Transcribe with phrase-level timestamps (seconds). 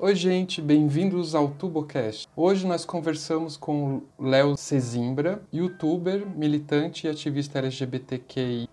[0.00, 2.28] Oi, gente, bem-vindos ao TuboCast.
[2.36, 8.68] Hoje nós conversamos com Léo Cezimbra, youtuber, militante e ativista LGBTQI,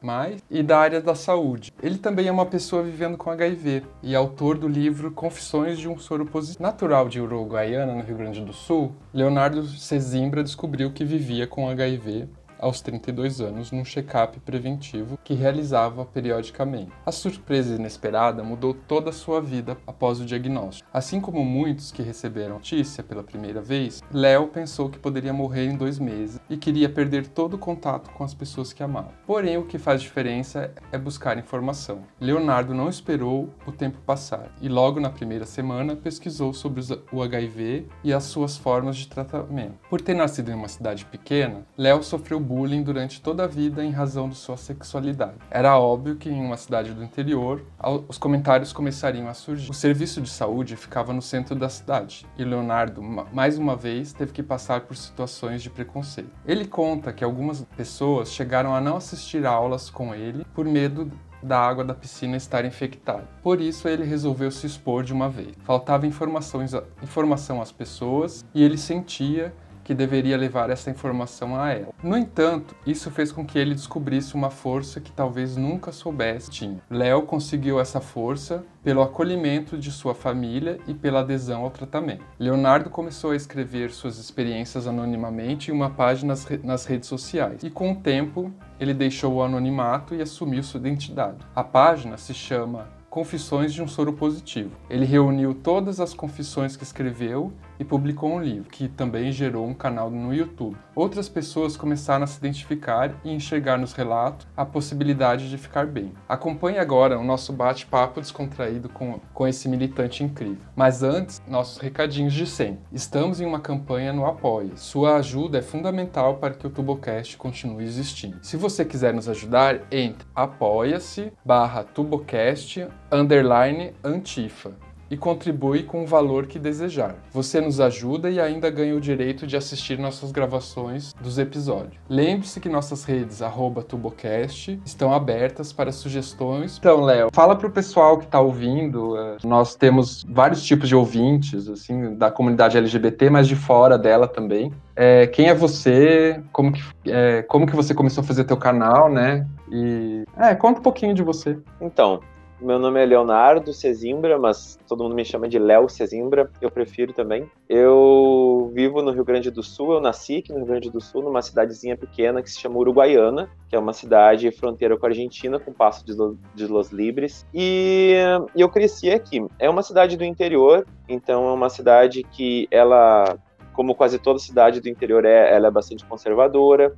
[0.52, 1.74] e da área da saúde.
[1.82, 5.98] Ele também é uma pessoa vivendo com HIV e autor do livro Confissões de um
[5.98, 6.62] Soro Positivo.
[6.62, 12.30] Natural de Uruguaiana, no Rio Grande do Sul, Leonardo Cezimbra descobriu que vivia com HIV
[12.60, 16.92] aos 32 anos num check-up preventivo que realizava periodicamente.
[17.06, 20.90] A surpresa inesperada mudou toda a sua vida após o diagnóstico.
[20.94, 25.78] Assim como muitos que receberam notícia pela primeira vez, Léo pensou que poderia morrer em
[25.78, 29.12] dois meses e queria perder todo o contato com as pessoas que amava.
[29.28, 32.04] Porém, o que faz diferença é buscar informação.
[32.20, 36.82] Leonardo não esperou o tempo passar e logo na primeira semana pesquisou sobre
[37.12, 39.76] o HIV e as suas formas de tratamento.
[39.90, 43.92] Por ter nascido em uma cidade pequena, Léo sofreu bullying durante toda a vida em
[43.92, 45.36] razão de sua sexualidade.
[45.50, 47.66] Era óbvio que em uma cidade do interior,
[48.08, 49.70] os comentários começariam a surgir.
[49.70, 54.32] O serviço de saúde ficava no centro da cidade e Leonardo, mais uma vez, teve
[54.32, 56.30] que passar por situações de preconceito.
[56.46, 61.60] Ele conta que algumas pessoas chegaram a não assistir aulas com ele por medo da
[61.60, 63.28] água da piscina estar infectada.
[63.44, 65.54] Por isso ele resolveu se expor de uma vez.
[65.64, 66.74] Faltava informações,
[67.04, 69.54] informação às pessoas e ele sentia
[69.86, 71.94] que deveria levar essa informação a ela.
[72.04, 76.82] No entanto, isso fez com que ele descobrisse uma força que talvez nunca soubesse tinha.
[76.90, 82.26] Léo conseguiu essa força pelo acolhimento de sua família e pela adesão ao tratamento.
[82.38, 87.70] Leonardo começou a escrever suas experiências anonimamente em uma página nas, nas redes sociais, e
[87.70, 91.38] com o tempo ele deixou o anonimato e assumiu sua identidade.
[91.56, 94.72] A página se chama Confissões de um Soro Positivo.
[94.90, 99.74] Ele reuniu todas as confissões que escreveu e publicou um livro, que também gerou um
[99.74, 100.76] canal no YouTube.
[100.94, 106.12] Outras pessoas começaram a se identificar e enxergar nos relatos a possibilidade de ficar bem.
[106.28, 110.58] Acompanhe agora o nosso bate-papo descontraído com, com esse militante incrível.
[110.76, 112.84] Mas antes, nossos recadinhos de sempre.
[112.92, 114.74] Estamos em uma campanha no Apoie.
[114.76, 118.40] Sua ajuda é fundamental para que o Tubocast continue existindo.
[118.42, 124.72] Se você quiser nos ajudar, entre apoia-se barra tubocast underline antifa
[125.10, 127.16] e contribui com o valor que desejar.
[127.32, 131.98] Você nos ajuda e ainda ganha o direito de assistir nossas gravações dos episódios.
[132.10, 133.42] Lembre-se que nossas redes
[133.88, 136.78] @tubocast estão abertas para sugestões.
[136.78, 139.18] Então, Léo, fala para o pessoal que está ouvindo.
[139.18, 144.28] Eh, nós temos vários tipos de ouvintes, assim, da comunidade LGBT, mas de fora dela
[144.28, 144.72] também.
[144.96, 146.42] É, quem é você?
[146.52, 149.46] Como que, é, como que você começou a fazer teu canal, né?
[149.70, 151.58] E é, conta um pouquinho de você.
[151.82, 152.22] Então,
[152.62, 157.14] meu nome é Leonardo Cezimbra, mas todo mundo me chama de Léo Cezimbra, eu prefiro
[157.14, 157.50] também.
[157.68, 161.22] Eu vivo no Rio Grande do Sul, eu nasci aqui no Rio Grande do Sul,
[161.22, 165.60] numa cidadezinha pequena que se chama Uruguaiana, que é uma cidade fronteira com a Argentina,
[165.60, 167.46] com Passo de Los Libres.
[167.54, 168.16] E
[168.56, 169.46] eu cresci aqui.
[169.60, 173.38] É uma cidade do interior, então é uma cidade que ela,
[173.74, 176.96] como quase toda cidade do interior é, ela é bastante conservadora,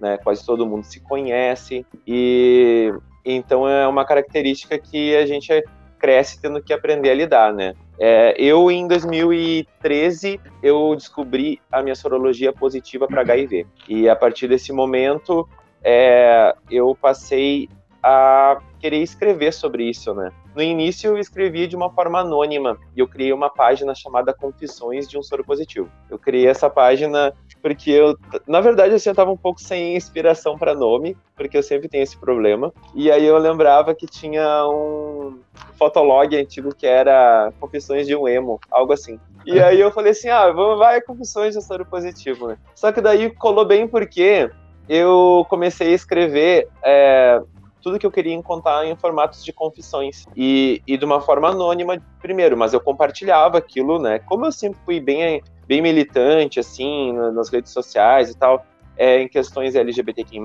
[0.00, 0.16] né?
[0.18, 2.92] Quase todo mundo se conhece e
[3.24, 5.64] então é uma característica que a gente
[5.98, 7.74] cresce tendo que aprender a lidar, né?
[7.98, 13.66] É, eu, em 2013, eu descobri a minha sorologia positiva para HIV.
[13.88, 15.48] E a partir desse momento,
[15.82, 17.68] é, eu passei
[18.06, 20.30] a querer escrever sobre isso, né?
[20.54, 25.08] No início eu escrevia de uma forma anônima e eu criei uma página chamada Confissões
[25.08, 25.88] de um Soro Positivo.
[26.10, 27.32] Eu criei essa página
[27.62, 28.14] porque eu,
[28.46, 32.02] na verdade, assim, eu tava um pouco sem inspiração para nome, porque eu sempre tenho
[32.02, 32.70] esse problema.
[32.94, 35.38] E aí eu lembrava que tinha um
[35.78, 39.18] fotolog antigo que era Confissões de um Emo, algo assim.
[39.46, 42.58] E aí eu falei assim, ah, vamos, vai Confissões de um Soro Positivo, né?
[42.74, 44.50] Só que daí colou bem porque
[44.86, 47.40] eu comecei a escrever é,
[47.84, 50.24] tudo que eu queria contar em formatos de confissões.
[50.34, 54.18] E, e de uma forma anônima, primeiro, mas eu compartilhava aquilo, né?
[54.20, 58.64] Como eu sempre fui bem, bem militante, assim, nas redes sociais e tal,
[58.96, 60.40] é, em questões LGBTQ+,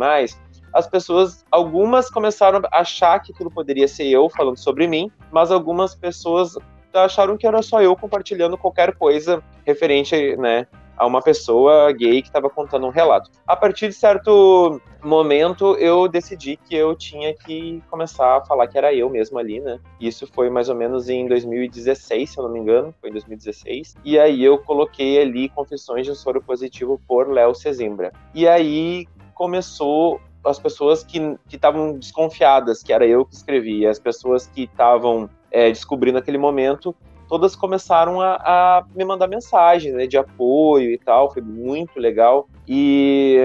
[0.73, 5.49] as pessoas, algumas começaram a achar que aquilo poderia ser eu falando sobre mim, mas
[5.49, 6.57] algumas pessoas
[6.93, 10.67] acharam que era só eu compartilhando qualquer coisa referente, né,
[10.99, 13.31] a uma pessoa gay que estava contando um relato.
[13.47, 18.77] A partir de certo momento, eu decidi que eu tinha que começar a falar que
[18.77, 19.79] era eu mesmo ali, né?
[19.99, 23.95] Isso foi mais ou menos em 2016, se eu não me engano, foi em 2016.
[24.03, 28.11] E aí eu coloquei ali Confissões de Soro Positivo por Léo Cezimbra.
[28.35, 34.47] E aí começou as pessoas que estavam desconfiadas que era eu que escrevia, as pessoas
[34.47, 36.95] que estavam é, descobrindo naquele momento
[37.29, 42.49] todas começaram a, a me mandar mensagens né, de apoio e tal, foi muito legal.
[42.67, 43.37] E,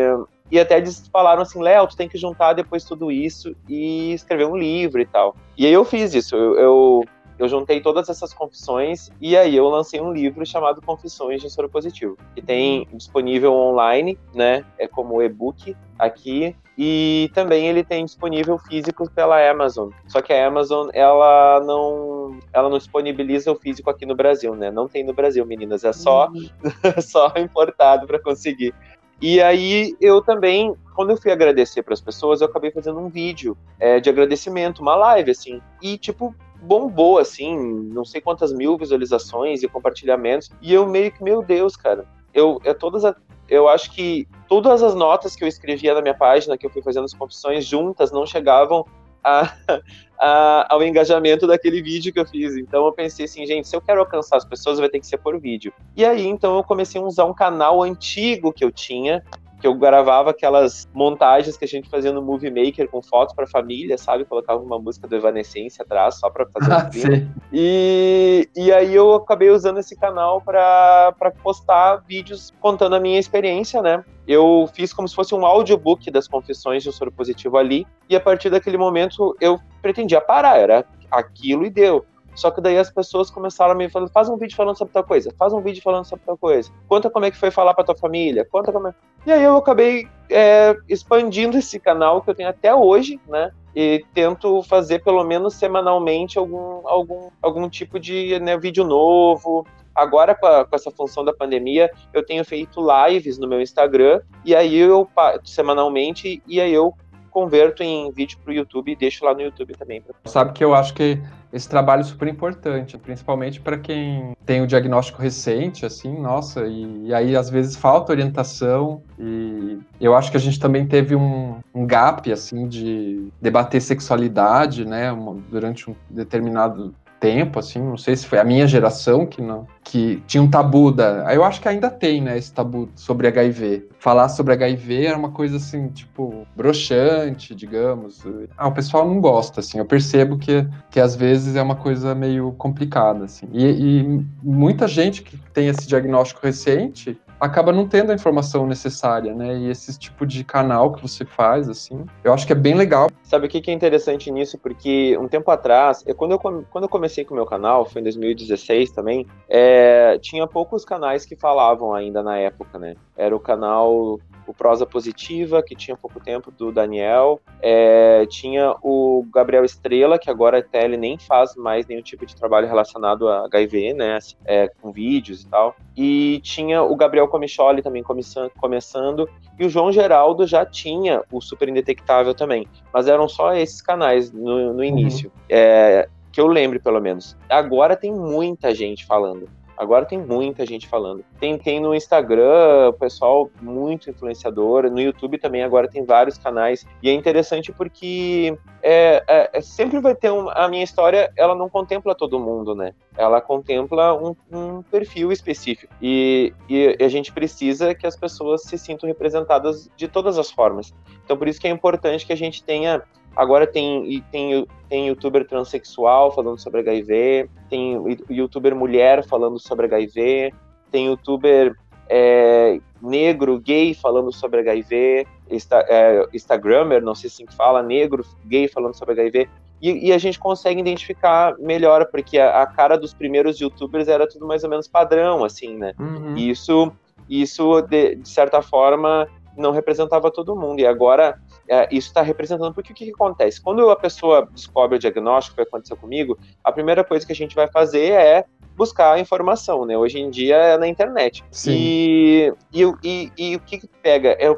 [0.51, 4.47] e até eles falaram assim, Léo, tu tem que juntar depois tudo isso e escrever
[4.47, 5.37] um livro e tal.
[5.57, 7.05] E aí eu fiz isso, eu, eu
[7.39, 11.69] eu juntei todas essas confissões e aí eu lancei um livro chamado Confissões de Soro
[11.69, 14.65] Positivo, que tem disponível online, né?
[14.79, 19.91] É como e-book aqui e também ele tem disponível físico pela Amazon.
[20.09, 24.71] Só que a Amazon ela não ela não disponibiliza o físico aqui no Brasil, né?
[24.71, 26.49] Não tem no Brasil, meninas, é só uhum.
[27.03, 28.75] só importado para conseguir.
[29.21, 33.09] E aí eu também, quando eu fui agradecer para as pessoas, eu acabei fazendo um
[33.09, 35.63] vídeo é, de agradecimento, uma live assim.
[35.81, 36.35] E tipo,
[36.65, 40.51] bombou, assim, não sei quantas mil visualizações e compartilhamentos.
[40.61, 43.15] E eu meio que, meu Deus, cara, eu, eu todas a,
[43.49, 46.83] eu acho que todas as notas que eu escrevia na minha página, que eu fui
[46.83, 48.85] fazendo as confissões juntas, não chegavam
[49.23, 49.53] a,
[50.19, 52.57] a, ao engajamento daquele vídeo que eu fiz.
[52.57, 55.19] Então eu pensei assim, gente, se eu quero alcançar as pessoas, vai ter que ser
[55.19, 55.73] por vídeo.
[55.97, 59.25] E aí, então, eu comecei a usar um canal antigo que eu tinha,
[59.65, 63.47] que eu gravava aquelas montagens que a gente fazia no Movie Maker com fotos para
[63.47, 64.27] família, sabe?
[64.27, 69.15] Colocava uma música do Evanescence atrás só para fazer ah, um E, e aí eu
[69.15, 74.05] acabei usando esse canal para postar vídeos contando a minha experiência, né?
[74.29, 78.15] Eu fiz como se fosse um audiobook das confissões de um soro positivo ali, e
[78.15, 82.05] a partir daquele momento eu pretendia parar, era aquilo e deu.
[82.35, 85.05] Só que daí as pessoas começaram a me falar, faz um vídeo falando sobre tal
[85.05, 86.71] coisa, faz um vídeo falando sobre tal coisa.
[86.89, 88.95] Conta como é que foi falar pra tua família, conta como é...
[89.27, 93.51] E aí eu acabei é, expandindo esse canal que eu tenho até hoje, né?
[93.75, 100.35] E tento fazer pelo menos semanalmente algum, algum, algum tipo de né, vídeo novo, Agora,
[100.35, 104.55] com, a, com, essa função da pandemia, eu tenho feito lives no meu Instagram, e
[104.55, 105.09] aí eu,
[105.45, 106.93] semanalmente, e aí eu
[107.35, 110.01] converto em vídeo para o YouTube e deixo lá no YouTube também.
[110.25, 111.21] Sabe que eu acho que
[111.53, 117.09] esse trabalho é super importante, principalmente para quem tem o diagnóstico recente, assim, nossa, e,
[117.09, 121.59] e, aí às vezes falta orientação e eu acho que a gente também teve um,
[121.75, 128.17] um gap, assim, de debater sexualidade, né, uma, durante um determinado tempo, assim, não sei
[128.17, 131.69] se foi a minha geração que não, que tinha um tabu da, eu acho que
[131.69, 133.89] ainda tem, né, esse tabu sobre HIV.
[133.99, 138.23] Falar sobre HIV era uma coisa assim, tipo, broxante, digamos.
[138.57, 139.79] Ah, o pessoal não gosta, assim.
[139.79, 143.49] Eu percebo que, que às vezes é uma coisa meio complicada, assim.
[143.53, 149.35] E, e muita gente que tem esse diagnóstico recente acaba não tendo a informação necessária,
[149.35, 149.57] né?
[149.57, 153.11] E esse tipo de canal que você faz, assim, eu acho que é bem legal.
[153.23, 154.59] Sabe o que é interessante nisso?
[154.59, 158.01] Porque um tempo atrás, eu, quando, eu, quando eu comecei com o meu canal, foi
[158.01, 162.95] em 2016 também, é, tinha poucos canais que falavam ainda na época, né?
[163.17, 167.41] Era o canal o Prosa Positiva, que tinha pouco tempo, do Daniel.
[167.61, 172.35] É, tinha o Gabriel Estrela, que agora até ele nem faz mais nenhum tipo de
[172.37, 174.17] trabalho relacionado a HIV, né?
[174.17, 175.77] Assim, é, com vídeos e tal.
[175.97, 179.29] E tinha o Gabriel Comicholi também começando.
[179.59, 182.67] E o João Geraldo já tinha o Super Indetectável também.
[182.93, 184.85] Mas eram só esses canais no, no uhum.
[184.85, 185.31] início.
[185.35, 185.43] Uhum.
[185.49, 187.37] É, que eu lembre, pelo menos.
[187.49, 189.49] Agora tem muita gente falando.
[189.77, 191.25] Agora tem muita gente falando.
[191.41, 194.91] Tem, tem no Instagram, pessoal muito influenciador.
[194.91, 196.87] No YouTube também agora tem vários canais.
[197.03, 201.55] E é interessante porque é, é, é sempre vai ter um, a minha história, ela
[201.55, 202.95] não contempla todo mundo, né?
[203.17, 205.93] Ela contempla um, um perfil específico.
[206.01, 210.95] E, e a gente precisa que as pessoas se sintam representadas de todas as formas.
[211.25, 213.03] Então por isso que é importante que a gente tenha
[213.37, 220.55] Agora tem, tem, tem youtuber transexual falando sobre HIV, tem youtuber mulher falando sobre HIV,
[220.89, 221.75] tem youtuber
[222.09, 228.25] é, negro, gay falando sobre HIV, Insta, é, Instagrammer, não sei se assim fala, negro,
[228.45, 229.49] gay falando sobre HIV.
[229.83, 234.29] E, e, a gente consegue identificar melhor, porque a, a, cara dos primeiros youtubers era
[234.29, 235.93] tudo mais ou menos padrão, assim, né?
[235.99, 236.37] Uhum.
[236.37, 236.93] E isso,
[237.29, 240.79] isso de, de certa forma, não representava todo mundo.
[240.79, 241.37] E agora
[241.69, 243.61] é, isso está representando, porque o que, que, acontece?
[243.61, 247.55] Quando a pessoa descobre o diagnóstico, que aconteceu comigo, a primeira coisa que a gente
[247.55, 248.45] vai fazer é
[248.77, 249.97] buscar informação, né?
[249.97, 251.45] Hoje em dia é na internet.
[251.51, 251.73] Sim.
[251.73, 254.31] E, e, e, e o que, que pega?
[254.41, 254.49] É,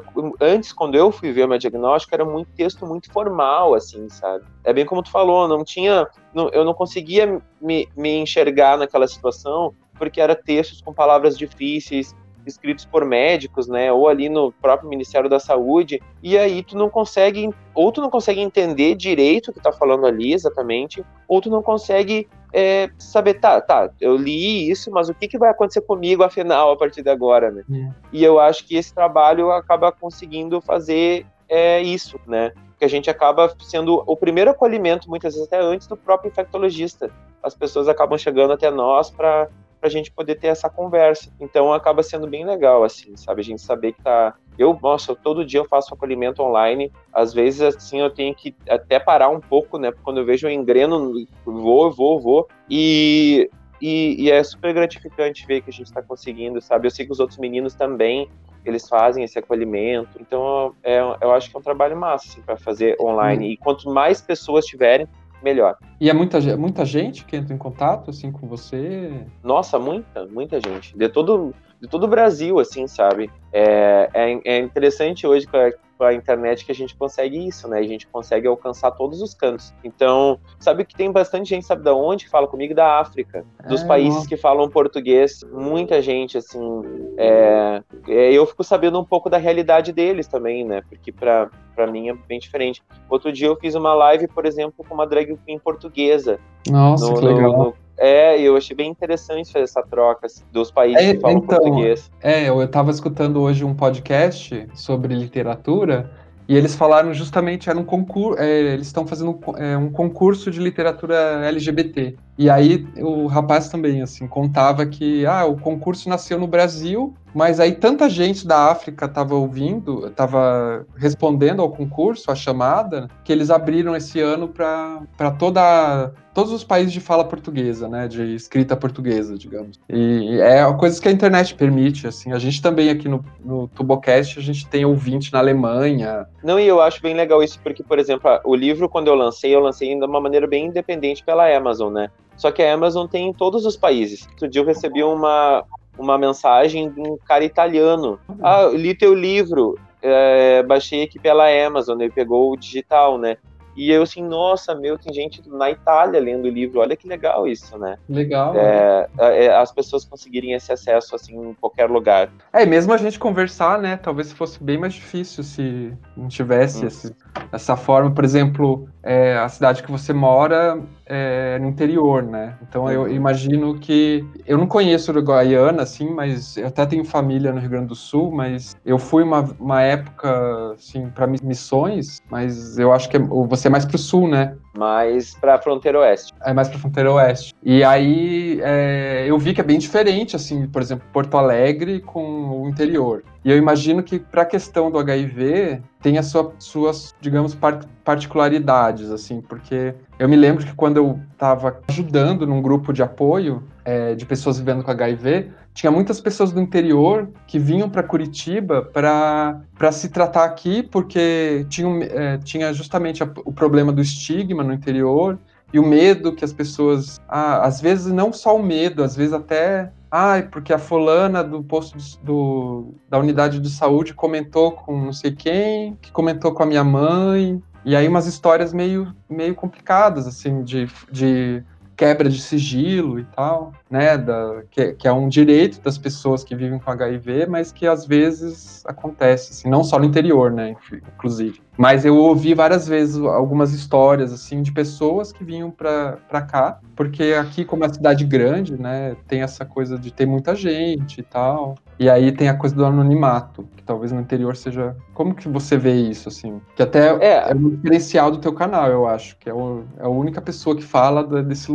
[0.41, 4.43] antes, quando eu fui ver o meu diagnóstico, era muito texto muito formal, assim, sabe?
[4.63, 6.07] É bem como tu falou, não tinha.
[6.33, 12.15] Não, eu não conseguia me, me enxergar naquela situação porque era textos com palavras difíceis,
[12.47, 16.89] escritos por médicos, né, ou ali no próprio Ministério da Saúde, e aí tu não
[16.89, 21.49] consegue, ou tu não consegue entender direito o que tá falando ali exatamente, ou tu
[21.49, 25.81] não consegue é, saber, tá, tá, eu li isso, mas o que, que vai acontecer
[25.81, 27.63] comigo afinal a partir de agora, né?
[27.71, 27.89] É.
[28.13, 32.51] E eu acho que esse trabalho acaba conseguindo fazer é, isso, né?
[32.77, 37.09] que a gente acaba sendo o primeiro acolhimento, muitas vezes até antes do próprio infectologista.
[37.41, 39.49] as pessoas acabam chegando até nós para
[39.81, 41.31] a gente poder ter essa conversa.
[41.39, 43.41] Então acaba sendo bem legal, assim, sabe?
[43.41, 44.35] A gente saber que tá.
[44.57, 46.91] Eu, nossa, todo dia eu faço acolhimento online.
[47.13, 49.91] Às vezes, assim, eu tenho que até parar um pouco, né?
[50.03, 51.13] Quando eu vejo um engreno,
[51.45, 52.47] vou, vou, vou.
[52.69, 53.49] E
[53.81, 56.87] e, e, é super gratificante ver que a gente está conseguindo, sabe?
[56.87, 58.27] Eu sei que os outros meninos também,
[58.65, 60.19] eles fazem esse acolhimento.
[60.19, 63.53] Então, é, eu acho que é um trabalho massa, assim, para fazer online.
[63.53, 65.07] E quanto mais pessoas tiverem,
[65.41, 65.77] melhor.
[65.99, 69.25] E é muita, muita gente que entra em contato, assim, com você?
[69.43, 70.97] Nossa, muita, muita gente.
[70.97, 73.29] De todo, de todo o Brasil, assim, sabe?
[73.53, 77.67] É, é, é interessante hoje com a, com a, internet que a gente consegue isso,
[77.67, 77.79] né?
[77.79, 79.73] A gente consegue alcançar todos os cantos.
[79.83, 82.73] Então, sabe que tem bastante gente, sabe da onde, que fala comigo?
[82.73, 83.45] Da África.
[83.67, 85.43] Dos é, países que falam português.
[85.51, 86.81] Muita gente, assim.
[87.17, 90.81] É, é, eu fico sabendo um pouco da realidade deles também, né?
[90.89, 91.49] Porque para
[91.91, 92.83] mim é bem diferente.
[93.09, 96.39] Outro dia eu fiz uma live, por exemplo, com uma drag queen portuguesa.
[96.69, 97.57] Nossa, no, que legal.
[97.57, 101.37] No, é, eu achei bem interessante fazer essa troca assim, dos países é, que falam
[101.37, 102.11] então, português.
[102.21, 106.11] É, eu estava escutando hoje um podcast sobre literatura
[106.47, 110.59] e eles falaram justamente, era um concurso, é, eles estão fazendo é, um concurso de
[110.59, 112.15] literatura LGBT.
[112.37, 117.59] E aí o rapaz também, assim, contava que ah, o concurso nasceu no Brasil, mas
[117.59, 123.49] aí tanta gente da África estava ouvindo, estava respondendo ao concurso, a chamada, que eles
[123.49, 129.35] abriram esse ano para toda todos os países de fala portuguesa, né, de escrita portuguesa,
[129.35, 129.79] digamos.
[129.89, 132.31] E é coisas que a internet permite, assim.
[132.31, 136.27] A gente também aqui no, no Tubocast, a gente tem ouvinte na Alemanha.
[136.43, 139.55] Não, e eu acho bem legal isso, porque, por exemplo, o livro, quando eu lancei,
[139.55, 142.11] eu lancei de uma maneira bem independente pela Amazon, né?
[142.37, 144.27] Só que a Amazon tem em todos os países.
[144.29, 145.65] Outro dia eu recebi uma,
[145.97, 148.19] uma mensagem de um cara italiano.
[148.41, 153.37] Ah, li teu livro, é, baixei aqui pela Amazon, ele pegou o digital, né?
[153.77, 157.47] E eu assim, nossa, meu, tem gente na Itália lendo o livro, olha que legal
[157.47, 157.95] isso, né?
[158.09, 158.55] Legal.
[158.57, 162.31] É, é, é as pessoas conseguirem esse acesso assim em qualquer lugar.
[162.51, 163.95] É, mesmo a gente conversar, né?
[163.95, 166.87] Talvez fosse bem mais difícil se não tivesse hum.
[166.87, 167.15] esse,
[167.51, 168.09] essa forma.
[168.09, 172.57] Por exemplo, é, a cidade que você mora é no interior, né?
[172.61, 173.07] Então eu uhum.
[173.07, 174.25] imagino que.
[174.45, 178.29] Eu não conheço Uruguaiana, assim, mas eu até tenho família no Rio Grande do Sul,
[178.29, 183.69] mas eu fui uma, uma época, assim, para missões, mas eu acho que é, você
[183.69, 184.57] é mais pro sul, né?
[184.77, 186.33] Mais para a fronteira oeste.
[186.45, 187.53] É mais para fronteira oeste.
[187.63, 192.61] E aí é, eu vi que é bem diferente, assim, por exemplo, Porto Alegre com
[192.61, 193.23] o interior.
[193.43, 197.57] E eu imagino que para a questão do HIV tem as sua, suas, digamos,
[198.03, 203.63] particularidades, assim, porque eu me lembro que quando eu estava ajudando num grupo de apoio
[203.85, 208.81] é, de pessoas vivendo com HIV, tinha muitas pessoas do interior que vinham para Curitiba
[208.81, 214.73] para se tratar aqui, porque tinha, é, tinha justamente a, o problema do estigma no
[214.73, 215.37] interior
[215.71, 217.19] e o medo que as pessoas.
[217.27, 219.91] Ah, às vezes, não só o medo, às vezes até.
[220.09, 225.31] Ah, porque a fulana do posto do, da unidade de saúde comentou com não sei
[225.31, 227.61] quem, que comentou com a minha mãe.
[227.85, 231.63] E aí umas histórias meio, meio complicadas, assim, de, de
[231.95, 236.55] quebra de sigilo e tal, né, da, que, que, é um direito das pessoas que
[236.55, 241.61] vivem com HIV, mas que às vezes acontece, assim, não só no interior, né, inclusive.
[241.77, 247.35] Mas eu ouvi várias vezes algumas histórias, assim, de pessoas que vinham para cá, porque
[247.39, 251.75] aqui, como é cidade grande, né, tem essa coisa de ter muita gente e tal.
[251.99, 254.95] E aí tem a coisa do anonimato, que talvez no interior seja.
[255.13, 256.61] Como que você vê isso, assim?
[256.75, 260.05] Que até é, é um diferencial do teu canal, eu acho, que é, o, é
[260.05, 261.71] a única pessoa que fala desse,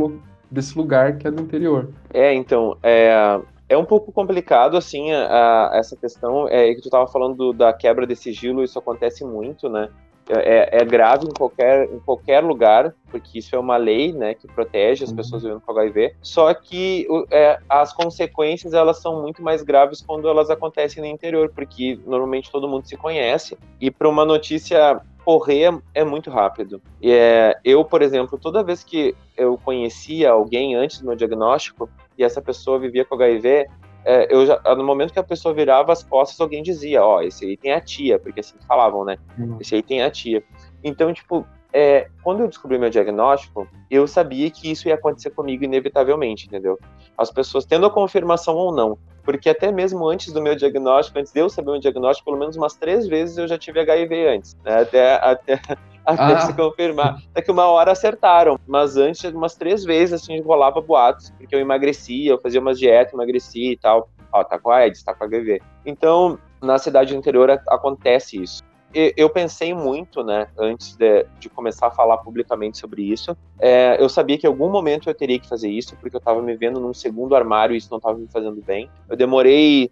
[0.53, 1.89] desse lugar que é do interior.
[2.13, 6.47] É, então, é, é um pouco complicado, assim, a, a, essa questão.
[6.49, 9.89] É que tu estava falando do, da quebra desse sigilo, isso acontece muito, né?
[10.29, 14.47] É, é, grave em qualquer, em qualquer lugar, porque isso é uma lei, né, que
[14.47, 15.17] protege as uhum.
[15.17, 16.15] pessoas vivendo com HIV.
[16.23, 21.51] Só que é, as consequências elas são muito mais graves quando elas acontecem no interior,
[21.53, 26.81] porque normalmente todo mundo se conhece e para uma notícia correr é muito rápido.
[27.01, 31.89] E, é, eu, por exemplo, toda vez que eu conhecia alguém antes do meu diagnóstico
[32.17, 33.67] e essa pessoa vivia com HIV,
[34.05, 37.21] é, eu já, no momento que a pessoa virava as costas, alguém dizia, ó, oh,
[37.23, 39.17] esse aí tem a tia, porque assim falavam, né?
[39.39, 39.59] Uhum.
[39.61, 40.43] Esse aí tem a tia.
[40.83, 45.65] Então, tipo, é, quando eu descobri meu diagnóstico, eu sabia que isso ia acontecer comigo
[45.65, 46.79] inevitavelmente, entendeu?
[47.17, 48.99] As pessoas tendo a confirmação ou não.
[49.25, 52.39] Porque até mesmo antes do meu diagnóstico, antes de eu saber o meu diagnóstico, pelo
[52.39, 54.83] menos umas três vezes eu já tive HIV antes, né?
[54.83, 55.55] Até, até,
[56.05, 56.41] até ah.
[56.41, 57.23] se confirmar.
[57.31, 61.61] Até que uma hora acertaram, mas antes, umas três vezes, assim, rolava boatos, porque eu
[61.61, 64.09] emagrecia, eu fazia umas dietas, emagrecia e tal.
[64.33, 65.61] Ó, tá com a AIDS, tá com HIV.
[65.85, 68.63] Então, na cidade interior acontece isso.
[68.95, 73.37] Eu pensei muito, né, antes de, de, começar a falar publicamente sobre isso.
[73.59, 76.43] É, eu sabia que em algum momento eu teria que fazer isso, porque eu estava
[76.43, 78.91] me vendo num segundo armário e isso não estava me fazendo bem.
[79.09, 79.91] Eu demorei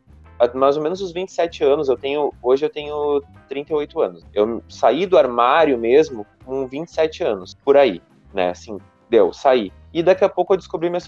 [0.55, 1.89] mais ou menos os 27 anos.
[1.89, 4.27] Eu tenho, hoje eu tenho 38 anos.
[4.33, 8.01] Eu saí do armário mesmo com 27 anos, por aí,
[8.33, 8.51] né?
[8.51, 8.79] Assim,
[9.09, 9.73] deu, saí.
[9.93, 11.01] E daqui a pouco eu descobri minha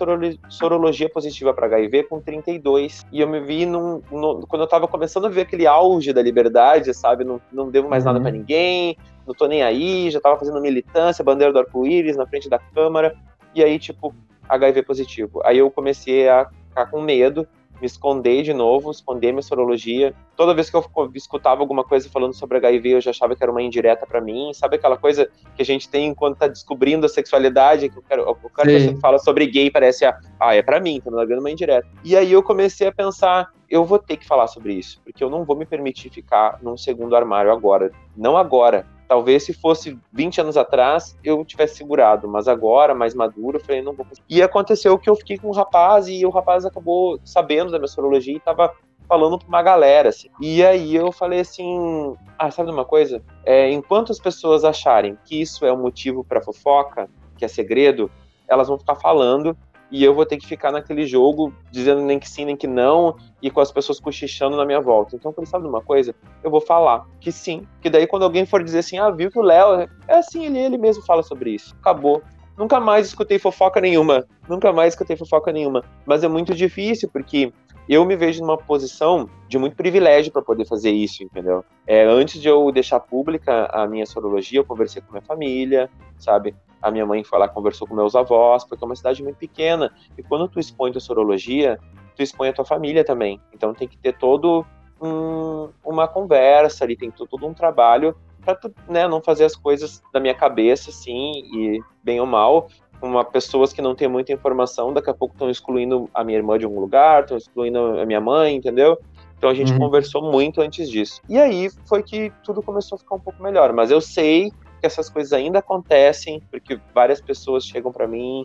[0.48, 3.06] sorologia positiva para HIV com 32.
[3.12, 6.20] E eu me vi num, num, quando eu tava começando a ver aquele auge da
[6.20, 7.22] liberdade, sabe?
[7.22, 8.12] Não, não devo mais uhum.
[8.12, 8.96] nada para ninguém,
[9.26, 13.14] não tô nem aí, já tava fazendo militância, bandeira do arco-íris na frente da câmara.
[13.54, 14.12] E aí, tipo,
[14.48, 15.40] HIV positivo.
[15.44, 17.46] Aí eu comecei a ficar com medo
[17.82, 20.14] me esconder de novo, esconder minha sorologia.
[20.36, 20.84] Toda vez que eu
[21.16, 24.52] escutava alguma coisa falando sobre HIV, eu já achava que era uma indireta para mim.
[24.54, 28.22] Sabe aquela coisa que a gente tem quando tá descobrindo a sexualidade, que o cara,
[28.30, 31.50] o cara que fala sobre gay parece, ah, é para mim, tá me largando uma
[31.50, 31.88] indireta.
[32.04, 35.28] E aí eu comecei a pensar, eu vou ter que falar sobre isso, porque eu
[35.28, 37.90] não vou me permitir ficar num segundo armário agora.
[38.16, 43.58] Não agora, Talvez se fosse 20 anos atrás eu tivesse segurado, mas agora, mais maduro,
[43.58, 44.24] eu falei, não vou conseguir.
[44.28, 47.88] E aconteceu que eu fiquei com um rapaz e o rapaz acabou sabendo da minha
[47.88, 48.72] sorologia e tava
[49.08, 50.28] falando pra uma galera, assim.
[50.40, 53.22] E aí eu falei assim, ah, sabe uma coisa?
[53.44, 58.10] É, enquanto as pessoas acharem que isso é um motivo para fofoca, que é segredo,
[58.48, 59.56] elas vão ficar falando
[59.92, 63.14] e eu vou ter que ficar naquele jogo dizendo nem que sim, nem que não,
[63.42, 65.14] e com as pessoas cochichando na minha volta.
[65.14, 68.46] Então, quando sabe de uma coisa, eu vou falar que sim, que daí quando alguém
[68.46, 71.50] for dizer assim, ah, viu que o Léo é assim, ele, ele mesmo fala sobre
[71.50, 71.76] isso.
[71.78, 72.22] Acabou.
[72.56, 74.26] Nunca mais escutei fofoca nenhuma.
[74.48, 75.84] Nunca mais escutei fofoca nenhuma.
[76.06, 77.52] Mas é muito difícil, porque
[77.86, 81.62] eu me vejo numa posição de muito privilégio para poder fazer isso, entendeu?
[81.86, 86.54] É, antes de eu deixar pública a minha sorologia, eu conversei com minha família, sabe?
[86.82, 89.92] A minha mãe foi lá, conversou com meus avós, porque é uma cidade muito pequena.
[90.18, 91.78] E quando tu expõe tua sorologia,
[92.16, 93.40] tu expõe a tua família também.
[93.52, 94.66] Então tem que ter todo
[95.00, 98.58] um, uma conversa ali, tem todo um trabalho para
[98.88, 102.68] né, não fazer as coisas da minha cabeça, assim, e bem ou mal,
[103.00, 106.58] uma pessoas que não têm muita informação, daqui a pouco estão excluindo a minha irmã
[106.58, 108.98] de um lugar, estão excluindo a minha mãe, entendeu?
[109.36, 109.78] Então a gente uhum.
[109.78, 111.20] conversou muito antes disso.
[111.28, 113.72] E aí foi que tudo começou a ficar um pouco melhor.
[113.72, 118.44] Mas eu sei que essas coisas ainda acontecem, porque várias pessoas chegam para mim,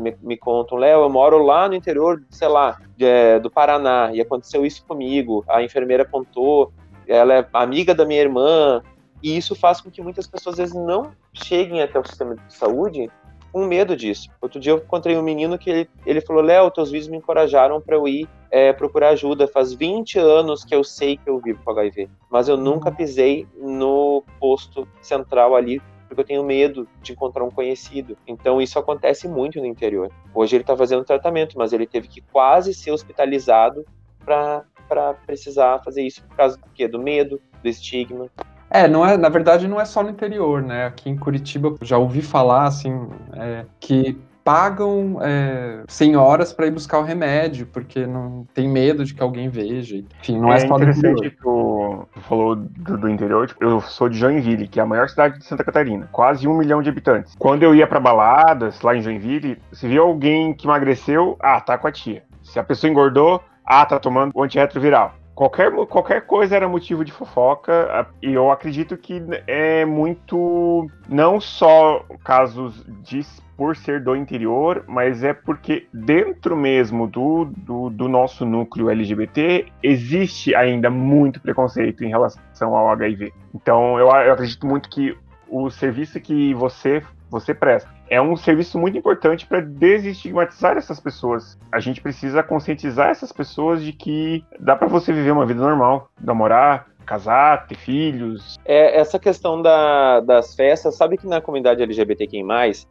[0.00, 4.10] me, me contam, Léo, eu moro lá no interior, sei lá, de, é, do Paraná,
[4.10, 5.44] e aconteceu isso comigo.
[5.46, 6.72] A enfermeira contou,
[7.06, 8.82] ela é amiga da minha irmã,
[9.22, 12.54] e isso faz com que muitas pessoas às vezes não cheguem até o sistema de
[12.54, 13.10] saúde
[13.54, 14.28] com medo disso.
[14.40, 17.80] Outro dia eu encontrei um menino que ele, ele falou: Léo, teus vídeos me encorajaram
[17.80, 19.46] para eu ir é, procurar ajuda.
[19.46, 22.96] Faz 20 anos que eu sei que eu vivo com HIV, mas eu nunca uhum.
[22.96, 28.18] pisei no posto central ali porque eu tenho medo de encontrar um conhecido.
[28.26, 30.10] Então isso acontece muito no interior.
[30.34, 33.86] Hoje ele está fazendo tratamento, mas ele teve que quase ser hospitalizado
[34.24, 36.88] para precisar fazer isso por causa do quê?
[36.88, 38.28] Do medo, do estigma.
[38.74, 40.86] É, não é, na verdade não é só no interior, né?
[40.86, 46.98] Aqui em Curitiba já ouvi falar assim é, que pagam é, senhoras para ir buscar
[46.98, 50.02] o remédio, porque não tem medo de que alguém veja.
[50.20, 53.46] Enfim, não é, é só interessante que tu, falou do, do, interior.
[53.46, 56.58] Tipo, eu sou de Joinville, que é a maior cidade de Santa Catarina, quase um
[56.58, 57.32] milhão de habitantes.
[57.38, 61.78] Quando eu ia para baladas lá em Joinville, se via alguém que emagreceu, ah, tá
[61.78, 62.24] com a tia.
[62.42, 67.12] Se a pessoa engordou, ah, tá tomando o antirretroviral qualquer, qualquer coisa era motivo de
[67.12, 70.86] fofoca, e eu acredito que é muito.
[71.08, 73.22] Não só casos de
[73.56, 79.66] por ser do interior, mas é porque dentro mesmo do, do, do, nosso núcleo LGBT
[79.80, 83.32] existe ainda muito preconceito em relação ao HIV.
[83.54, 85.16] Então eu, eu acredito muito que
[85.48, 87.93] o serviço que você você presta.
[88.08, 91.58] É um serviço muito importante para desestigmatizar essas pessoas.
[91.72, 96.10] A gente precisa conscientizar essas pessoas de que dá para você viver uma vida normal,
[96.20, 98.58] namorar, casar, ter filhos.
[98.64, 102.42] É, essa questão da, das festas, sabe que na comunidade LGBTQI+,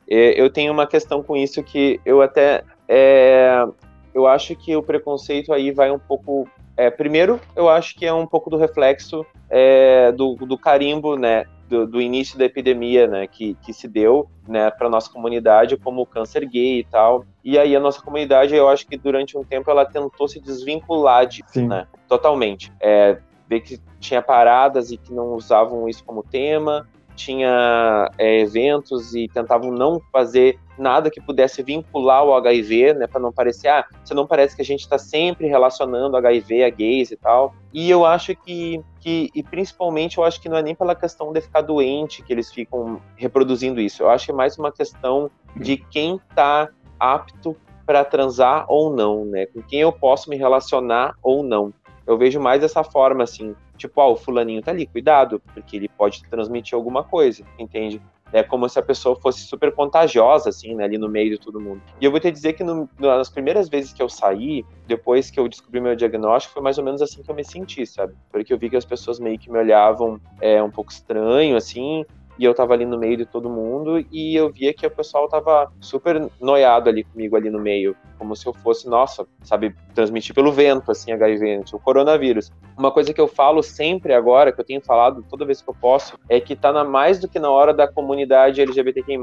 [0.09, 2.63] é, eu tenho uma questão com isso que eu até...
[2.87, 3.65] É,
[4.13, 6.47] eu acho que o preconceito aí vai um pouco...
[6.75, 11.45] É, primeiro, eu acho que é um pouco do reflexo é, do, do carimbo, né,
[11.67, 16.05] do, do, início da epidemia, né, que, que se deu, né, para nossa comunidade como
[16.05, 17.25] câncer gay e tal.
[17.43, 21.25] E aí a nossa comunidade, eu acho que durante um tempo ela tentou se desvincular
[21.25, 22.71] disso, né, totalmente.
[22.79, 29.13] É, ver que tinha paradas e que não usavam isso como tema, tinha é, eventos
[29.13, 33.85] e tentavam não fazer nada que pudesse vincular o HIV, né, para não parecer, ah,
[34.03, 37.53] você não parece que a gente está sempre relacionando HIV a gays e tal.
[37.71, 41.31] E eu acho que, que, e principalmente eu acho que não é nem pela questão
[41.31, 44.03] de ficar doente que eles ficam reproduzindo isso.
[44.03, 49.25] Eu acho que é mais uma questão de quem está apto para transar ou não,
[49.25, 51.73] né, com quem eu posso me relacionar ou não.
[52.05, 55.89] Eu vejo mais dessa forma, assim, Tipo, ó, o fulaninho tá ali, cuidado, porque ele
[55.89, 58.01] pode transmitir alguma coisa, entende?
[58.31, 61.59] É como se a pessoa fosse super contagiosa, assim, né, ali no meio de todo
[61.59, 61.81] mundo.
[61.99, 65.37] E eu vou te dizer que no, nas primeiras vezes que eu saí, depois que
[65.37, 68.13] eu descobri meu diagnóstico, foi mais ou menos assim que eu me senti, sabe?
[68.31, 72.05] Porque eu vi que as pessoas meio que me olhavam é, um pouco estranho, assim,
[72.37, 75.27] e eu tava ali no meio de todo mundo e eu via que o pessoal
[75.27, 80.33] tava super noiado ali comigo ali no meio, como se eu fosse, nossa, sabe, transmitir
[80.33, 82.51] pelo vento, assim, HIV, o coronavírus.
[82.77, 85.75] Uma coisa que eu falo sempre agora, que eu tenho falado toda vez que eu
[85.79, 89.17] posso, é que tá na, mais do que na hora da comunidade LGBTQI+,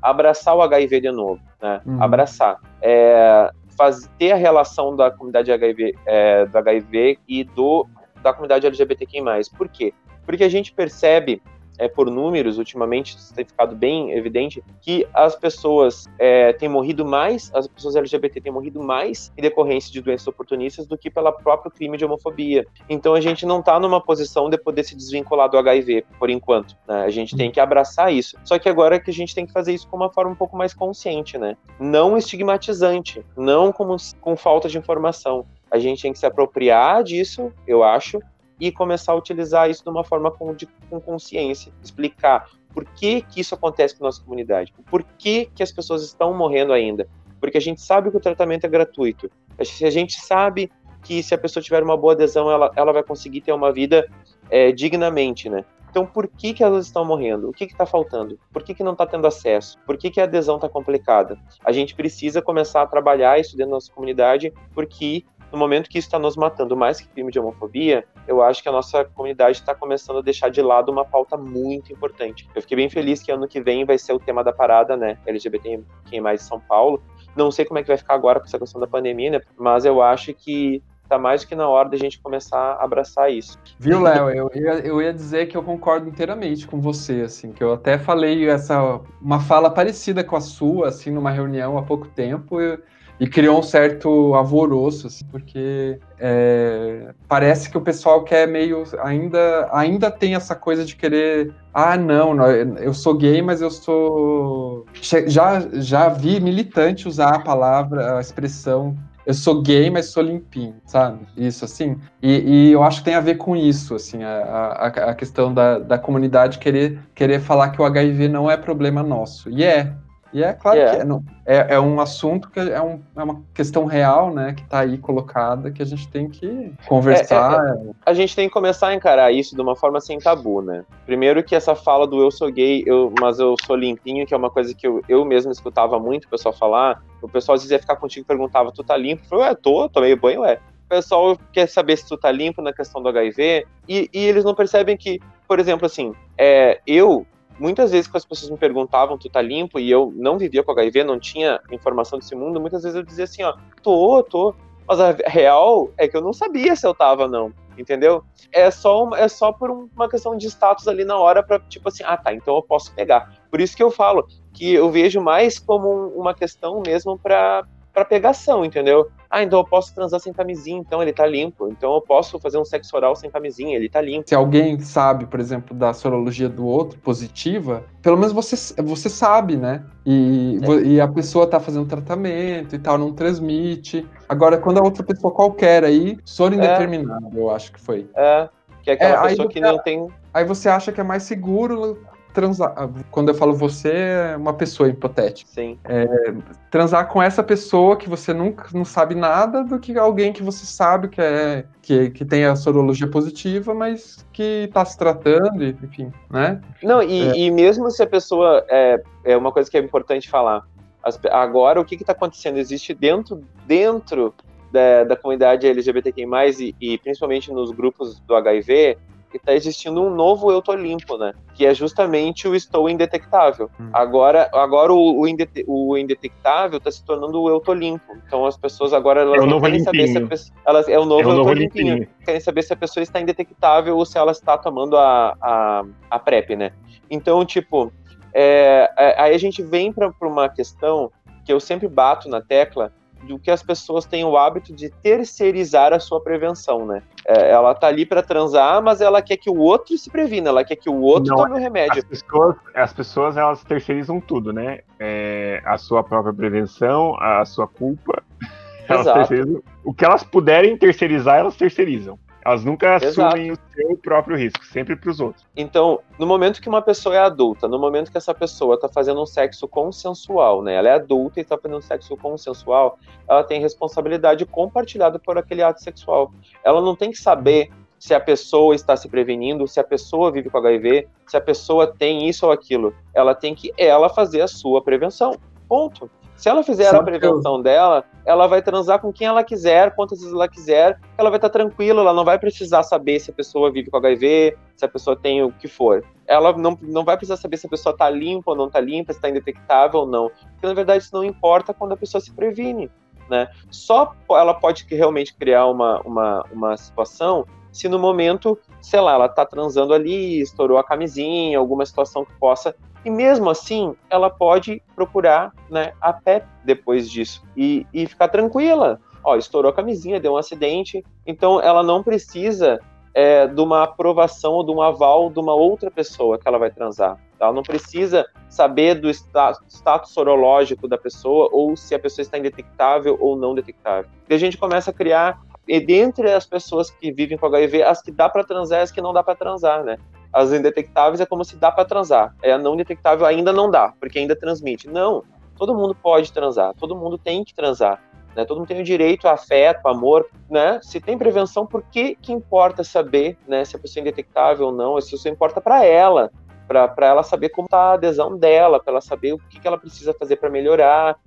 [0.00, 1.80] abraçar o HIV de novo, né?
[1.86, 2.02] Uhum.
[2.02, 2.58] Abraçar.
[2.80, 7.86] É, faz, ter a relação da comunidade HIV, é, do HIV e do,
[8.22, 9.22] da comunidade LGBTQI+.
[9.56, 9.94] Por quê?
[10.26, 11.40] Porque a gente percebe
[11.82, 17.04] é, por números, ultimamente isso tem ficado bem evidente, que as pessoas é, têm morrido
[17.04, 21.32] mais, as pessoas LGBT têm morrido mais em decorrência de doenças oportunistas do que pelo
[21.32, 22.64] próprio crime de homofobia.
[22.88, 26.76] Então a gente não está numa posição de poder se desvincular do HIV, por enquanto.
[26.86, 27.02] Né?
[27.02, 28.36] A gente tem que abraçar isso.
[28.44, 30.36] Só que agora é que a gente tem que fazer isso com uma forma um
[30.36, 31.56] pouco mais consciente, né?
[31.80, 35.44] Não estigmatizante, não como, com falta de informação.
[35.72, 38.20] A gente tem que se apropriar disso, eu acho,
[38.62, 43.22] e começar a utilizar isso de uma forma com, de, com consciência, explicar por que,
[43.22, 47.08] que isso acontece com a nossa comunidade, por que, que as pessoas estão morrendo ainda,
[47.40, 50.70] porque a gente sabe que o tratamento é gratuito, a gente sabe
[51.02, 54.08] que se a pessoa tiver uma boa adesão, ela, ela vai conseguir ter uma vida
[54.48, 55.64] é, dignamente, né?
[55.90, 57.50] Então, por que, que elas estão morrendo?
[57.50, 58.38] O que está faltando?
[58.52, 59.76] Por que, que não está tendo acesso?
[59.84, 61.36] Por que, que a adesão está complicada?
[61.64, 65.98] A gente precisa começar a trabalhar isso dentro da nossa comunidade, porque no momento que
[65.98, 69.58] isso está nos matando mais que crime de homofobia, eu acho que a nossa comunidade
[69.58, 72.48] está começando a deixar de lado uma pauta muito importante.
[72.54, 75.18] Eu fiquei bem feliz que ano que vem vai ser o tema da parada, né?
[75.26, 77.02] LGBT quem mais São Paulo.
[77.36, 79.40] Não sei como é que vai ficar agora com essa questão da pandemia, né?
[79.58, 83.30] Mas eu acho que tá mais do que na hora da gente começar a abraçar
[83.30, 83.58] isso.
[83.78, 84.30] Viu, Léo?
[84.30, 87.98] Eu, eu, eu, ia dizer que eu concordo inteiramente com você, assim, que eu até
[87.98, 92.58] falei essa uma fala parecida com a sua, assim, numa reunião há pouco tempo.
[92.58, 92.78] Eu,
[93.22, 98.82] e criou um certo alvoroço, assim, porque é, parece que o pessoal quer meio.
[99.00, 101.54] Ainda, ainda tem essa coisa de querer.
[101.72, 102.34] Ah, não,
[102.78, 104.86] eu sou gay, mas eu sou.
[105.28, 110.74] Já, já vi militante usar a palavra, a expressão eu sou gay, mas sou limpinho,
[110.84, 111.20] sabe?
[111.36, 111.96] Isso, assim.
[112.20, 115.54] E, e, eu acho que tem a ver com isso, assim, a, a, a questão
[115.54, 119.48] da, da comunidade querer, querer falar que o HIV não é problema nosso.
[119.48, 119.92] E é,
[120.32, 120.96] e é claro yeah.
[120.96, 124.54] que é, não, é, é, um assunto que é, um, é, uma questão real, né,
[124.54, 127.62] que está aí colocada, que a gente tem que conversar.
[127.66, 130.18] É, é, é, a gente tem que começar a encarar isso de uma forma sem
[130.18, 130.84] tabu, né?
[131.04, 134.36] Primeiro que essa fala do eu sou gay, eu, mas eu sou limpinho, que é
[134.36, 137.02] uma coisa que eu, eu mesmo escutava muito o pessoal falar.
[137.20, 139.22] O pessoal às vezes ia ficar contigo e perguntava, tu tá limpo?
[139.24, 140.58] Eu falei, ué, tô, tomei banho, ué.
[140.86, 144.44] O pessoal quer saber se tu tá limpo na questão do HIV, e, e eles
[144.44, 147.26] não percebem que, por exemplo, assim, é, eu
[147.62, 149.78] muitas vezes que as pessoas me perguntavam, tu tá limpo?
[149.78, 153.24] E eu não vivia com HIV, não tinha informação desse mundo, muitas vezes eu dizia
[153.24, 154.54] assim, ó, tô, tô.
[154.86, 157.52] Mas a real é que eu não sabia se eu tava, não.
[157.78, 158.24] Entendeu?
[158.50, 162.02] É só, é só por uma questão de status ali na hora para tipo assim,
[162.04, 163.32] ah tá, então eu posso pegar.
[163.48, 168.04] Por isso que eu falo que eu vejo mais como uma questão mesmo para para
[168.04, 169.10] pegação, entendeu?
[169.28, 171.68] Ah, então eu posso transar sem camisinha, então ele tá limpo.
[171.68, 174.28] Então eu posso fazer um sexo oral sem camisinha, ele tá limpo.
[174.28, 179.56] Se alguém sabe, por exemplo, da sorologia do outro positiva, pelo menos você, você sabe,
[179.56, 179.84] né?
[180.04, 180.86] E, é.
[180.86, 184.06] e a pessoa tá fazendo tratamento e tal, não transmite.
[184.28, 186.56] Agora, quando a outra pessoa qualquer aí, soro é.
[186.58, 187.40] indeterminado, é.
[187.40, 188.08] eu acho que foi.
[188.14, 188.48] É.
[188.82, 190.08] Que é aquela é, pessoa que não tem.
[190.34, 192.02] Aí você acha que é mais seguro
[192.32, 192.74] transar.
[193.10, 195.50] Quando eu falo você, é uma pessoa hipotética.
[195.52, 195.78] Sim.
[195.84, 196.34] É,
[196.70, 200.64] transar com essa pessoa que você nunca não sabe nada do que alguém que você
[200.66, 206.12] sabe que é que, que tem a sorologia positiva, mas que está se tratando, enfim,
[206.30, 206.60] né?
[206.82, 207.38] Não, e, é.
[207.38, 210.62] e mesmo se a pessoa é, é uma coisa que é importante falar.
[211.02, 212.58] As, agora, o que está acontecendo?
[212.58, 214.32] Existe dentro, dentro
[214.70, 216.26] da, da comunidade LGBTQI+,
[216.58, 218.96] e, e principalmente nos grupos do HIV,
[219.36, 221.32] está existindo um novo eu tô limpo, né?
[221.54, 223.70] Que é justamente o estou indetectável.
[223.80, 223.90] Hum.
[223.92, 228.16] Agora, agora o, o, indete, o indetectável está se tornando o eu tô limpo.
[228.26, 231.04] Então as pessoas agora elas é não querem saber se a pessoa, elas é o
[231.04, 231.94] novo, é o eu tô limpinho.
[231.94, 232.16] limpinho.
[232.24, 236.18] Querem saber se a pessoa está indetectável ou se ela está tomando a, a, a
[236.18, 236.72] PrEP, né?
[237.10, 237.92] Então, tipo,
[238.32, 241.10] é, é, aí a gente vem para uma questão
[241.44, 242.92] que eu sempre bato na tecla
[243.22, 247.02] do que as pessoas têm o hábito de terceirizar a sua prevenção, né?
[247.26, 250.64] É, ela tá ali para transar, mas ela quer que o outro se previna, ela
[250.64, 251.98] quer que o outro Não, tome o remédio.
[251.98, 254.80] As pessoas, as pessoas elas terceirizam tudo, né?
[254.98, 258.22] É, a sua própria prevenção, a sua culpa.
[258.88, 259.62] Elas terceirizam.
[259.84, 262.18] O que elas puderem terceirizar, elas terceirizam.
[262.44, 263.28] Elas nunca Exato.
[263.28, 265.46] assumem o seu próprio risco, sempre para os outros.
[265.56, 269.22] Então, no momento que uma pessoa é adulta, no momento que essa pessoa está fazendo
[269.22, 270.74] um sexo consensual, né?
[270.74, 275.62] Ela é adulta e está fazendo um sexo consensual, ela tem responsabilidade compartilhada por aquele
[275.62, 276.32] ato sexual.
[276.64, 277.70] Ela não tem que saber
[278.02, 281.86] se a pessoa está se prevenindo, se a pessoa vive com HIV, se a pessoa
[281.86, 282.92] tem isso ou aquilo.
[283.14, 285.38] Ela tem que ela fazer a sua prevenção.
[285.68, 286.10] Ponto.
[286.36, 290.18] Se ela fizer Sabe a prevenção dela, ela vai transar com quem ela quiser, quantas
[290.18, 293.70] vezes ela quiser, ela vai estar tranquila, ela não vai precisar saber se a pessoa
[293.70, 296.04] vive com HIV, se a pessoa tem o que for.
[296.26, 299.12] Ela não, não vai precisar saber se a pessoa está limpa ou não está limpa,
[299.12, 300.30] se está indetectável ou não.
[300.52, 302.90] Porque na verdade isso não importa quando a pessoa se previne.
[303.30, 303.48] Né?
[303.70, 309.28] Só ela pode realmente criar uma, uma, uma situação se no momento, sei lá, ela
[309.28, 312.76] tá transando ali, estourou a camisinha, alguma situação que possa.
[313.04, 319.00] E mesmo assim, ela pode procurar né, a PEP depois disso e, e ficar tranquila.
[319.24, 321.04] Ó, estourou a camisinha, deu um acidente.
[321.26, 322.80] Então, ela não precisa
[323.14, 326.70] é, de uma aprovação ou de um aval de uma outra pessoa que ela vai
[326.70, 327.18] transar.
[327.38, 333.18] Ela não precisa saber do status sorológico da pessoa ou se a pessoa está indetectável
[333.20, 334.08] ou não detectável.
[334.28, 338.02] E a gente começa a criar e dentre as pessoas que vivem com HIV, as
[338.02, 339.98] que dá para transar e as que não dá para transar, né?
[340.32, 342.34] As indetectáveis é como se dá para transar.
[342.42, 344.88] É a não detectável ainda não dá, porque ainda transmite.
[344.88, 345.22] Não,
[345.56, 348.02] todo mundo pode transar, todo mundo tem que transar.
[348.34, 348.44] Né?
[348.46, 350.80] Todo mundo tem o direito a afeto, amor, né?
[350.82, 354.72] Se tem prevenção, por que que importa saber, né, se a pessoa é indetectável ou
[354.72, 354.98] não?
[354.98, 356.30] Isso importa para ela,
[356.66, 359.76] para ela saber como está a adesão dela, para ela saber o que, que ela
[359.76, 361.18] precisa fazer para melhorar,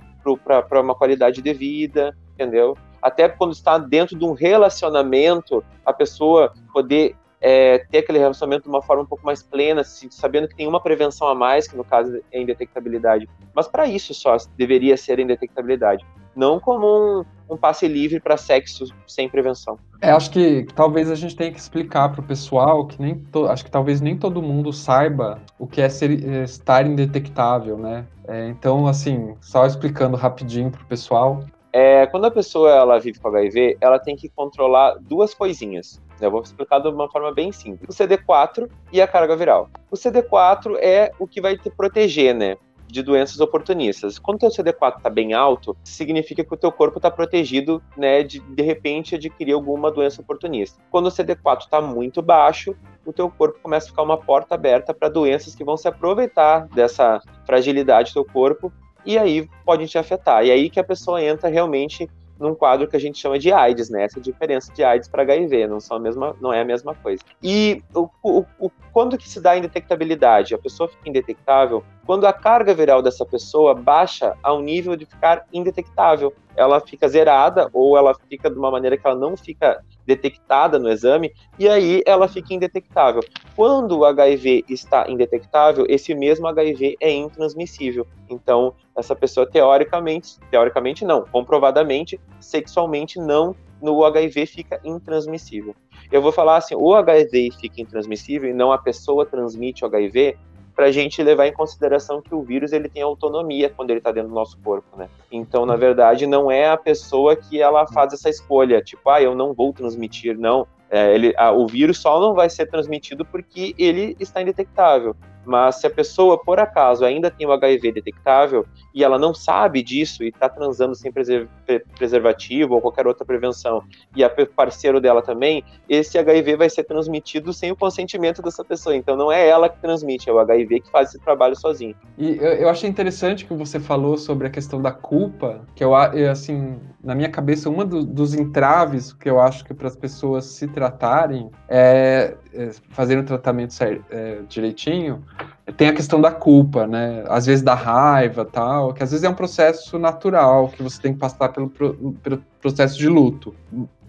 [0.67, 2.75] para uma qualidade de vida, entendeu?
[3.05, 7.15] até quando está dentro de um relacionamento, a pessoa poder
[7.47, 10.81] é, ter aquele relacionamento de uma forma um pouco mais plena, sabendo que tem uma
[10.81, 13.29] prevenção a mais, que no caso é indetectabilidade.
[13.53, 16.03] Mas para isso só deveria ser indetectabilidade,
[16.35, 19.77] não como um, um passe livre para sexo sem prevenção.
[20.01, 23.45] É, acho que talvez a gente tenha que explicar para o pessoal que nem to,
[23.45, 28.07] acho que talvez nem todo mundo saiba o que é ser, é, estar indetectável, né?
[28.27, 31.43] É, então, assim, só explicando rapidinho para o pessoal,
[31.77, 36.01] é, quando a pessoa ela vive com HIV, ela tem que controlar duas coisinhas.
[36.19, 37.89] Eu vou explicar de uma forma bem simples.
[37.89, 39.69] O CD4 e a carga viral.
[39.91, 42.57] O CD4 é o que vai te proteger, né?
[42.87, 44.19] de doenças oportunistas.
[44.19, 48.23] Quando o teu CD4 está bem alto, significa que o teu corpo está protegido, né,
[48.23, 50.81] de de repente adquirir alguma doença oportunista.
[50.89, 52.75] Quando o CD4 está muito baixo,
[53.05, 56.67] o teu corpo começa a ficar uma porta aberta para doenças que vão se aproveitar
[56.69, 58.71] dessa fragilidade do teu corpo
[59.05, 60.45] e aí pode te afetar.
[60.45, 63.89] E aí que a pessoa entra realmente num quadro que a gente chama de AIDS,
[63.89, 64.03] né?
[64.03, 67.23] Essa diferença de AIDS para HIV, não, são a mesma, não é a mesma coisa.
[67.41, 70.53] E o, o, o, quando que se dá a indetectabilidade?
[70.53, 75.45] A pessoa fica indetectável quando a carga viral dessa pessoa baixa ao nível de ficar
[75.51, 76.33] indetectável.
[76.55, 80.89] Ela fica zerada ou ela fica de uma maneira que ela não fica detectada no
[80.89, 83.21] exame e aí ela fica indetectável.
[83.55, 88.07] Quando o HIV está indetectável, esse mesmo HIV é intransmissível.
[88.29, 95.75] Então, essa pessoa teoricamente, teoricamente não, comprovadamente, sexualmente não no HIV fica intransmissível.
[96.11, 100.37] Eu vou falar assim, o HIV fica intransmissível e não a pessoa transmite o HIV,
[100.75, 104.11] para a gente levar em consideração que o vírus ele tem autonomia quando ele está
[104.11, 105.07] dentro do nosso corpo, né?
[105.31, 109.33] Então, na verdade, não é a pessoa que ela faz essa escolha, tipo, ah, eu
[109.33, 110.67] não vou transmitir, não.
[110.89, 115.15] É, ele, ah, o vírus só não vai ser transmitido porque ele está indetectável.
[115.45, 119.83] Mas se a pessoa, por acaso, ainda tem o HIV detectável e ela não sabe
[119.83, 123.83] disso e está transando sem preservativo ou qualquer outra prevenção,
[124.15, 128.95] e a parceiro dela também, esse HIV vai ser transmitido sem o consentimento dessa pessoa.
[128.95, 131.95] Então não é ela que transmite, é o HIV que faz esse trabalho sozinho.
[132.17, 135.93] E eu, eu achei interessante que você falou sobre a questão da culpa, que eu,
[135.95, 140.45] assim, na minha cabeça, um do, dos entraves que eu acho que para as pessoas
[140.45, 143.75] se tratarem é, é fazerem o tratamento
[144.09, 145.23] é, direitinho,
[145.73, 147.23] tem a questão da culpa, né?
[147.27, 151.13] Às vezes da raiva tal, que às vezes é um processo natural que você tem
[151.13, 153.53] que passar pelo, pelo processo de luto.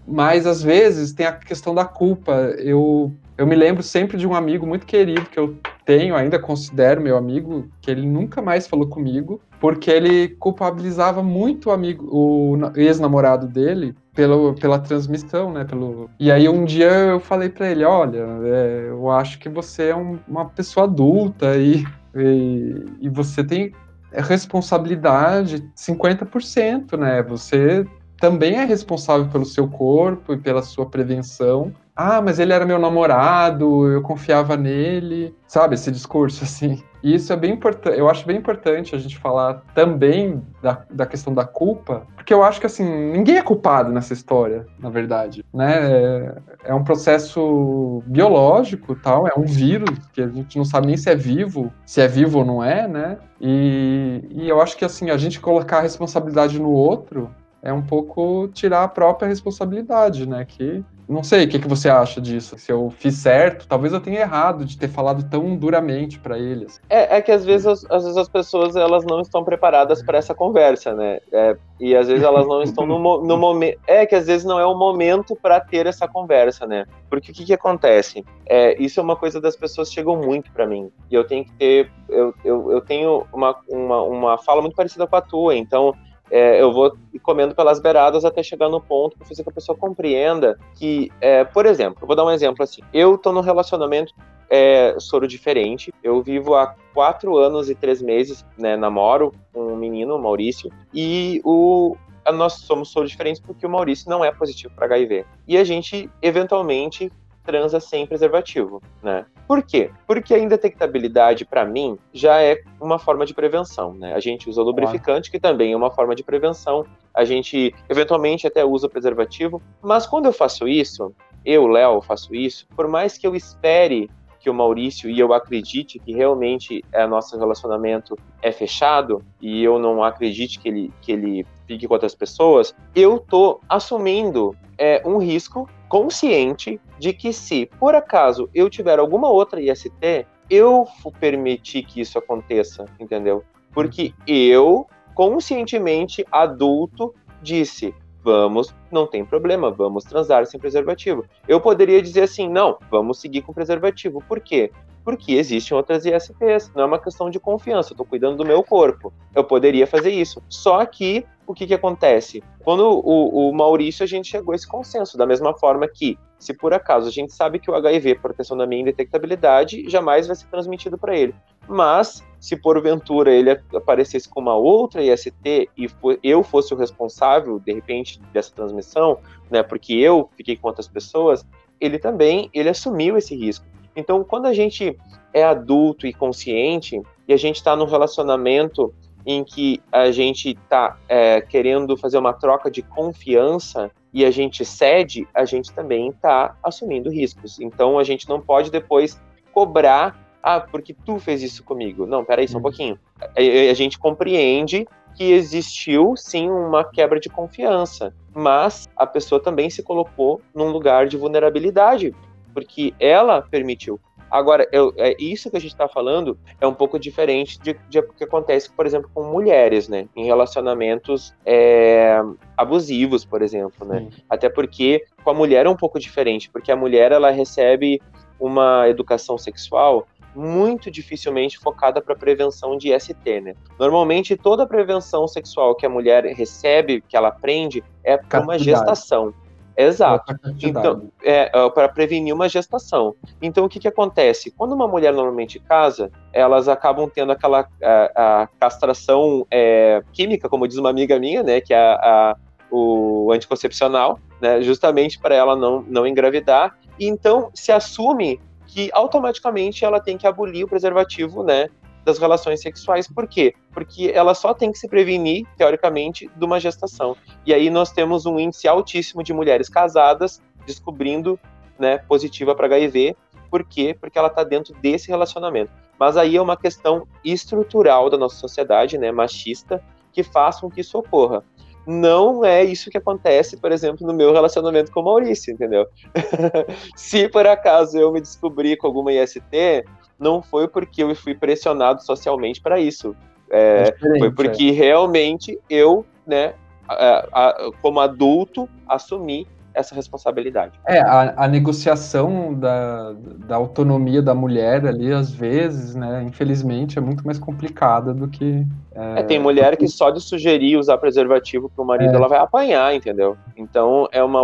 [0.07, 2.31] Mas às vezes tem a questão da culpa.
[2.59, 7.01] Eu, eu me lembro sempre de um amigo muito querido que eu tenho, ainda considero
[7.01, 12.57] meu amigo, que ele nunca mais falou comigo, porque ele culpabilizava muito o amigo, o
[12.75, 15.63] ex-namorado dele, pelo, pela transmissão, né?
[15.63, 16.09] Pelo...
[16.19, 19.95] E aí um dia eu falei para ele, olha, é, eu acho que você é
[19.95, 23.71] um, uma pessoa adulta e, e, e você tem
[24.11, 27.21] responsabilidade 50%, né?
[27.21, 27.85] Você
[28.19, 31.71] também é responsável pelo seu corpo e pela sua prevenção.
[31.97, 35.73] Ah, mas ele era meu namorado, eu confiava nele, sabe?
[35.73, 36.83] Esse discurso assim.
[37.01, 41.05] E isso é bem importante, eu acho bem importante a gente falar também da, da
[41.05, 45.43] questão da culpa, porque eu acho que assim, ninguém é culpado nessa história, na verdade,
[45.53, 45.91] né?
[45.91, 50.97] É, é um processo biológico, tal, é um vírus que a gente não sabe nem
[50.97, 53.17] se é vivo, se é vivo ou não é, né?
[53.39, 57.29] E, e eu acho que assim, a gente colocar a responsabilidade no outro
[57.61, 60.45] é um pouco tirar a própria responsabilidade, né?
[60.45, 62.57] Que não sei o que, que você acha disso.
[62.57, 66.81] Se eu fiz certo, talvez eu tenha errado de ter falado tão duramente para eles.
[66.89, 70.35] É, é, que às vezes, às vezes as pessoas elas não estão preparadas para essa
[70.35, 71.19] conversa, né?
[71.31, 73.79] É, e às vezes elas não estão no, no momento.
[73.87, 76.85] É que às vezes não é o momento para ter essa conversa, né?
[77.09, 78.25] Porque o que, que acontece?
[78.45, 81.53] É, isso é uma coisa das pessoas chegam muito para mim e eu tenho que
[81.53, 85.55] ter, eu, eu, eu tenho uma, uma, uma fala muito parecida com a tua.
[85.55, 85.93] Então
[86.29, 89.77] é, eu vou comendo pelas beiradas até chegar no ponto para fazer que a pessoa
[89.77, 92.81] compreenda que, é, por exemplo, eu vou dar um exemplo assim.
[92.93, 94.13] Eu estou num relacionamento
[94.49, 95.93] é, soro diferente.
[96.03, 101.41] Eu vivo há quatro anos e três meses, né, namoro um menino, o Maurício, e
[101.43, 101.95] o
[102.33, 105.25] nós somos soro diferentes porque o Maurício não é positivo para HIV.
[105.47, 107.09] E a gente eventualmente
[107.47, 109.25] transa sem preservativo, né?
[109.47, 109.89] Por quê?
[110.05, 114.13] Porque a indetectabilidade, para mim, já é uma forma de prevenção, né?
[114.13, 116.85] A gente usa lubrificante, que também é uma forma de prevenção.
[117.13, 119.61] A gente, eventualmente, até usa preservativo.
[119.81, 124.09] Mas quando eu faço isso, eu, Léo, faço isso, por mais que eu espere
[124.47, 129.77] que o Maurício e eu acredite que realmente é nosso relacionamento é fechado e eu
[129.77, 135.17] não acredite que ele, que ele fique com outras pessoas, eu tô assumindo é, um
[135.17, 140.87] risco consciente de que se por acaso eu tiver alguma outra IST, eu
[141.19, 143.43] permitir que isso aconteça, entendeu?
[143.73, 147.93] Porque eu conscientemente adulto disse
[148.27, 151.23] vamos, não tem problema, vamos transar sem preservativo.
[151.47, 154.21] Eu poderia dizer assim, não, vamos seguir com preservativo.
[154.27, 154.69] Por quê?
[155.07, 158.61] Porque existem outras ISTs, não é uma questão de confiança, eu tô cuidando do meu
[158.61, 159.13] corpo.
[159.33, 160.43] Eu poderia fazer isso.
[160.49, 162.43] Só que o que, que acontece?
[162.61, 166.53] Quando o, o Maurício, a gente chegou a esse consenso, da mesma forma que, se
[166.53, 170.47] por acaso a gente sabe que o HIV, proteção da minha indetectabilidade, jamais vai ser
[170.47, 171.33] transmitido para ele.
[171.69, 175.87] Mas, se porventura ele aparecesse com uma outra IST e
[176.21, 181.47] eu fosse o responsável, de repente, dessa transmissão, né, porque eu fiquei com outras pessoas,
[181.79, 183.65] ele também, ele assumiu esse risco.
[183.97, 184.95] Então, quando a gente
[185.33, 188.93] é adulto e consciente, e a gente está num relacionamento
[189.25, 194.63] em que a gente está é, querendo fazer uma troca de confiança e a gente
[194.63, 197.59] cede, a gente também está assumindo riscos.
[197.59, 199.19] Então a gente não pode depois
[199.51, 202.05] cobrar, ah, porque tu fez isso comigo.
[202.05, 202.61] Não, peraí só um uhum.
[202.61, 202.99] pouquinho.
[203.19, 209.69] A, a gente compreende que existiu sim uma quebra de confiança, mas a pessoa também
[209.69, 212.15] se colocou num lugar de vulnerabilidade,
[212.57, 213.99] porque ela permitiu.
[214.31, 218.01] Agora, eu, é, isso que a gente está falando é um pouco diferente de, de
[218.01, 220.09] que acontece, por exemplo, com mulheres, né?
[220.15, 222.19] Em relacionamentos é,
[222.57, 224.09] abusivos, por exemplo, né?
[224.27, 228.01] Até porque com a mulher é um pouco diferente, porque a mulher ela recebe
[228.39, 233.55] uma educação sexual muito dificilmente focada para prevenção de ST, né?
[233.77, 238.57] Normalmente toda a prevenção sexual que a mulher recebe, que ela aprende, é por uma
[238.57, 239.31] gestação.
[239.77, 240.35] Exato.
[240.61, 243.15] Então, é, é para prevenir uma gestação.
[243.39, 244.49] Então, o que, que acontece?
[244.49, 250.67] Quando uma mulher normalmente casa, elas acabam tendo aquela a, a castração é, química, como
[250.67, 252.37] diz uma amiga minha, né, que é a, a
[252.69, 256.75] o anticoncepcional, né, justamente para ela não, não engravidar.
[256.99, 261.69] E então se assume que automaticamente ela tem que abolir o preservativo, né,
[262.07, 263.05] das relações sexuais.
[263.05, 263.53] Por quê?
[263.73, 267.17] Porque ela só tem que se prevenir, teoricamente, de uma gestação.
[267.45, 271.37] E aí nós temos um índice altíssimo de mulheres casadas descobrindo
[271.77, 273.13] né, positiva para HIV.
[273.51, 273.93] Por quê?
[273.99, 275.69] Porque ela está dentro desse relacionamento.
[275.99, 280.79] Mas aí é uma questão estrutural da nossa sociedade, né, machista, que faz com que
[280.79, 281.43] isso ocorra
[281.87, 285.87] não é isso que acontece, por exemplo, no meu relacionamento com o Maurício, entendeu?
[286.97, 289.85] Se por acaso eu me descobrir com alguma IST,
[290.19, 293.15] não foi porque eu fui pressionado socialmente para isso.
[293.49, 294.71] É, é foi porque é.
[294.71, 296.53] realmente eu, né,
[296.87, 300.79] a, a, como adulto, assumi essa responsabilidade.
[300.85, 303.13] É, a, a, negociação da,
[303.45, 308.65] da autonomia da mulher ali, às vezes, né, infelizmente, é muito mais complicada do que.
[308.93, 312.15] É, é tem mulher que só de sugerir usar preservativo para o marido, é.
[312.15, 313.37] ela vai apanhar, entendeu?
[313.55, 314.39] Então é, uma,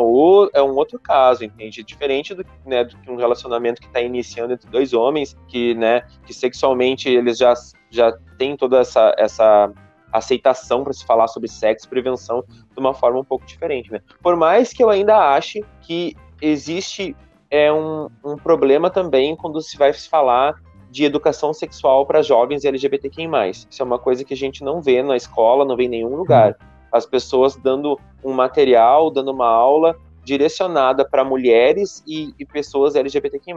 [0.53, 1.83] é um outro caso, entende?
[1.83, 6.03] Diferente do, né, do que um relacionamento que está iniciando entre dois homens, que, né,
[6.25, 7.53] que sexualmente eles já,
[7.89, 9.71] já têm toda essa, essa
[10.13, 13.99] aceitação para se falar sobre sexo, prevenção de uma forma um pouco diferente, né?
[14.21, 17.15] Por mais que eu ainda ache que existe
[17.49, 20.55] é um, um problema também quando se vai se falar
[20.89, 23.27] de educação sexual para jovens LGBTQI+.
[23.51, 26.15] Isso é uma coisa que a gente não vê na escola, não vê em nenhum
[26.15, 26.55] lugar.
[26.91, 33.53] As pessoas dando um material, dando uma aula direcionada para mulheres e, e, pessoas LGBTQI+.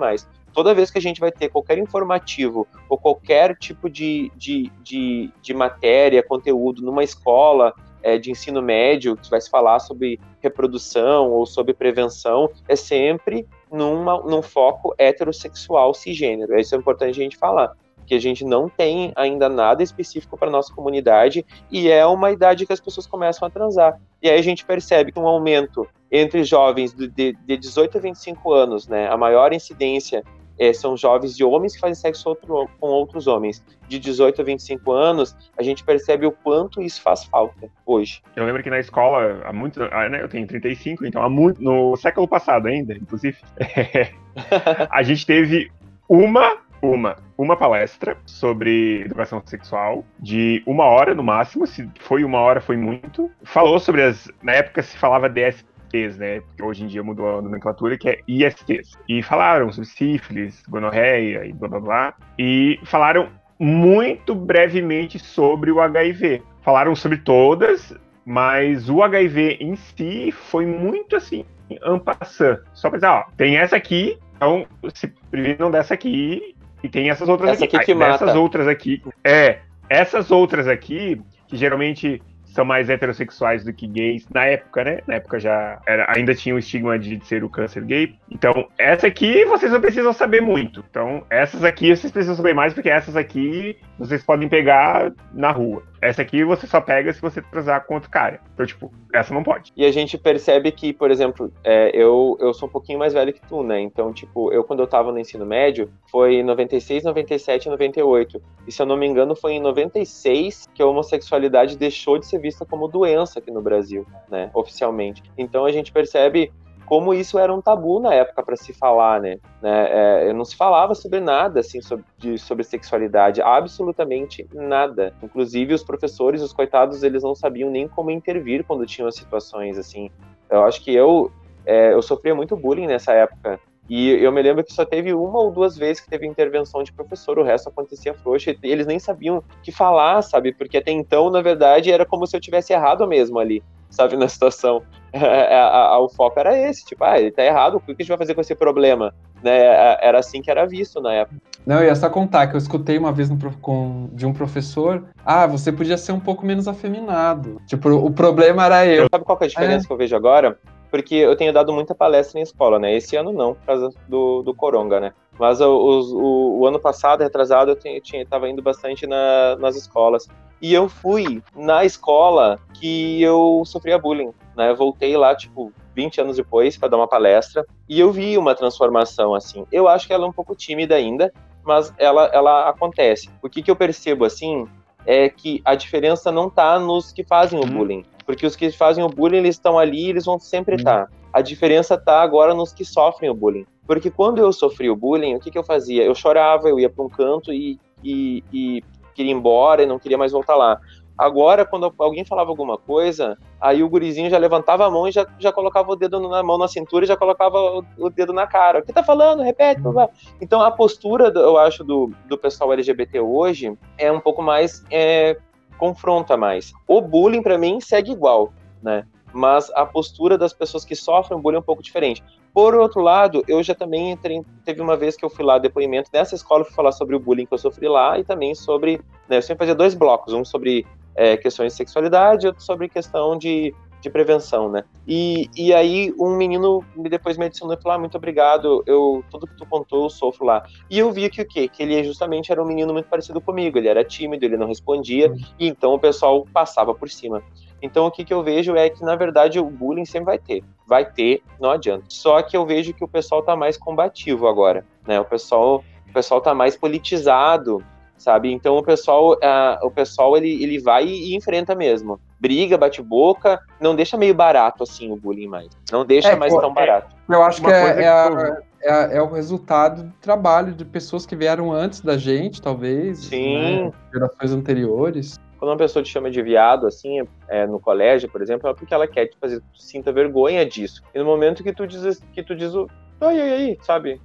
[0.52, 5.30] Toda vez que a gente vai ter qualquer informativo ou qualquer tipo de, de, de,
[5.40, 11.30] de matéria, conteúdo numa escola é, de ensino médio, que vai se falar sobre reprodução
[11.30, 16.58] ou sobre prevenção, é sempre numa, num foco heterossexual cisgênero.
[16.58, 17.74] Isso é importante a gente falar
[18.06, 22.64] que a gente não tem ainda nada específico para nossa comunidade e é uma idade
[22.64, 24.00] que as pessoas começam a transar.
[24.22, 28.52] E aí a gente percebe que um aumento entre jovens de, de 18 a 25
[28.52, 30.22] anos, né, a maior incidência
[30.58, 33.62] é, são jovens de homens que fazem sexo outro, com outros homens.
[33.88, 38.22] De 18 a 25 anos, a gente percebe o quanto isso faz falta hoje.
[38.34, 41.62] Eu lembro que na escola, há muito, ah, né, eu tenho 35, então há muito,
[41.62, 43.36] no século passado ainda, inclusive,
[44.90, 45.70] a gente teve
[46.08, 46.56] uma
[46.90, 52.60] uma, uma palestra sobre educação sexual, de uma hora no máximo, se foi uma hora
[52.60, 53.30] foi muito.
[53.42, 54.30] Falou sobre as.
[54.42, 56.42] Na época se falava DS, ISTs, né?
[56.60, 58.92] Hoje em dia mudou a nomenclatura, que é ISTs.
[59.08, 62.14] E falaram sobre sífilis, gonorreia e blá blá blá.
[62.38, 63.28] E falaram
[63.58, 66.42] muito brevemente sobre o HIV.
[66.62, 71.44] Falaram sobre todas, mas o HIV em si foi muito assim,
[71.82, 72.58] ampassant.
[72.72, 77.28] Só pra dizer, ó, tem essa aqui, então se previnam dessa aqui, e tem essas
[77.28, 77.76] outras essa aqui.
[77.76, 78.24] aqui que mata.
[78.24, 79.02] Essas outras aqui.
[79.24, 79.58] É,
[79.88, 82.22] essas outras aqui, que geralmente
[82.56, 85.00] são mais heterossexuais do que gays na época, né?
[85.06, 88.14] Na época já era, ainda tinha o estigma de ser o câncer gay.
[88.30, 90.82] Então, essa aqui vocês não precisam saber muito.
[90.90, 95.82] Então, essas aqui vocês precisam saber mais, porque essas aqui vocês podem pegar na rua.
[96.00, 98.40] Essa aqui você só pega se você transar com outro cara.
[98.54, 99.72] Então, tipo, essa não pode.
[99.76, 103.32] E a gente percebe que, por exemplo, é, eu, eu sou um pouquinho mais velho
[103.32, 103.80] que tu, né?
[103.80, 108.42] Então, tipo, eu quando eu tava no ensino médio, foi em 96, 97 98.
[108.66, 112.38] E se eu não me engano, foi em 96 que a homossexualidade deixou de ser
[112.38, 114.50] vista como doença aqui no Brasil, né?
[114.54, 115.22] Oficialmente.
[115.36, 116.52] Então a gente percebe
[116.86, 119.38] como isso era um tabu na época para se falar, né?
[119.60, 120.28] né?
[120.28, 125.12] É, não se falava sobre nada assim sobre, de, sobre sexualidade, absolutamente nada.
[125.22, 130.10] Inclusive os professores, os coitados, eles não sabiam nem como intervir quando tinham situações assim.
[130.48, 131.30] Eu acho que eu
[131.66, 133.60] é, eu sofria muito bullying nessa época.
[133.88, 136.92] E eu me lembro que só teve uma ou duas vezes que teve intervenção de
[136.92, 140.52] professor, o resto acontecia frouxo, e eles nem sabiam o que falar, sabe?
[140.52, 144.28] Porque até então, na verdade, era como se eu tivesse errado mesmo ali, sabe, na
[144.28, 144.82] situação.
[145.26, 147.94] É, a, a, o foco era esse, tipo, ah, ele tá errado, o que a
[147.94, 149.14] gente vai fazer com esse problema?
[149.42, 149.58] Né?
[150.00, 151.40] Era assim que era visto na época.
[151.66, 155.04] Não, eu ia só contar que eu escutei uma vez no, com, de um professor,
[155.24, 157.60] ah, você podia ser um pouco menos afeminado.
[157.66, 159.06] Tipo, o problema era eu.
[159.10, 159.86] Sabe qual é a diferença é.
[159.86, 160.58] que eu vejo agora?
[160.90, 162.94] Porque eu tenho dado muita palestra em escola, né?
[162.94, 165.12] Esse ano não, por causa do, do Coronga, né?
[165.38, 169.76] Mas o, o, o ano passado, retrasado, eu tinha, tinha, tava indo bastante na, nas
[169.76, 170.26] escolas.
[170.60, 174.70] E eu fui na escola que eu sofria bullying, né?
[174.70, 178.54] Eu voltei lá, tipo, 20 anos depois para dar uma palestra e eu vi uma
[178.54, 179.66] transformação assim.
[179.72, 181.32] Eu acho que ela é um pouco tímida ainda,
[181.64, 183.30] mas ela, ela acontece.
[183.42, 184.66] O que, que eu percebo assim
[185.06, 187.70] é que a diferença não tá nos que fazem o uhum.
[187.70, 191.02] bullying, porque os que fazem o bullying eles estão ali, eles vão sempre estar.
[191.02, 191.06] Uhum.
[191.06, 191.12] Tá.
[191.32, 193.66] A diferença tá agora nos que sofrem o bullying.
[193.86, 196.02] Porque quando eu sofri o bullying, o que, que eu fazia?
[196.02, 198.82] Eu chorava, eu ia para um canto e, e, e
[199.14, 200.80] queria ir embora e não queria mais voltar lá.
[201.18, 205.26] Agora, quando alguém falava alguma coisa, aí o gurizinho já levantava a mão e já,
[205.38, 208.46] já colocava o dedo na mão na cintura e já colocava o, o dedo na
[208.46, 208.80] cara.
[208.80, 209.42] O que tá falando?
[209.42, 209.80] Repete.
[209.80, 210.08] Blá,
[210.40, 214.84] Então a postura, eu acho, do, do pessoal LGBT hoje é um pouco mais.
[214.90, 215.38] É,
[215.78, 216.72] confronta mais.
[216.86, 218.52] O bullying, para mim, segue igual,
[218.82, 219.06] né?
[219.32, 222.22] Mas a postura das pessoas que sofrem bullying é um pouco diferente.
[222.54, 226.08] Por outro lado, eu já também entrei, teve uma vez que eu fui lá depoimento
[226.10, 228.98] nessa escola, fui falar sobre o bullying que eu sofri lá e também sobre,
[229.28, 230.86] né, eu sempre fazia dois blocos, um sobre
[231.16, 234.84] é, questões de sexualidade, outro sobre questão de, de prevenção, né?
[235.06, 239.46] E, e aí um menino depois me adicionou e falou, ah, muito obrigado, eu, tudo
[239.46, 240.64] que tu contou eu sofro lá.
[240.90, 241.68] E eu vi que o quê?
[241.68, 245.30] Que ele justamente era um menino muito parecido comigo, ele era tímido, ele não respondia,
[245.30, 245.38] uhum.
[245.58, 247.42] e então o pessoal passava por cima.
[247.80, 250.64] Então o que, que eu vejo é que, na verdade, o bullying sempre vai ter.
[250.86, 252.04] Vai ter, não adianta.
[252.08, 255.20] Só que eu vejo que o pessoal tá mais combativo agora, né?
[255.20, 257.84] O pessoal, o pessoal tá mais politizado,
[258.16, 258.52] sabe?
[258.52, 262.20] Então o pessoal, uh, o pessoal ele, ele vai e enfrenta mesmo.
[262.38, 265.68] Briga, bate boca, não deixa meio barato assim o bullying mais.
[265.90, 267.16] Não deixa é, mais tão é, barato.
[267.28, 271.34] Eu acho que é, é, a, é, é, o resultado do trabalho de pessoas que
[271.34, 273.18] vieram antes da gente, talvez.
[273.18, 273.86] Sim.
[273.86, 273.92] Né?
[274.12, 275.40] Gerações anteriores.
[275.58, 278.92] Quando uma pessoa te chama de viado, assim, é, no colégio, por exemplo, é porque
[278.92, 281.02] ela quer te fazer que tu sinta vergonha disso.
[281.14, 282.88] E no momento que tu diz, que tu diz o.
[283.20, 284.20] Ai, ai, ai, sabe?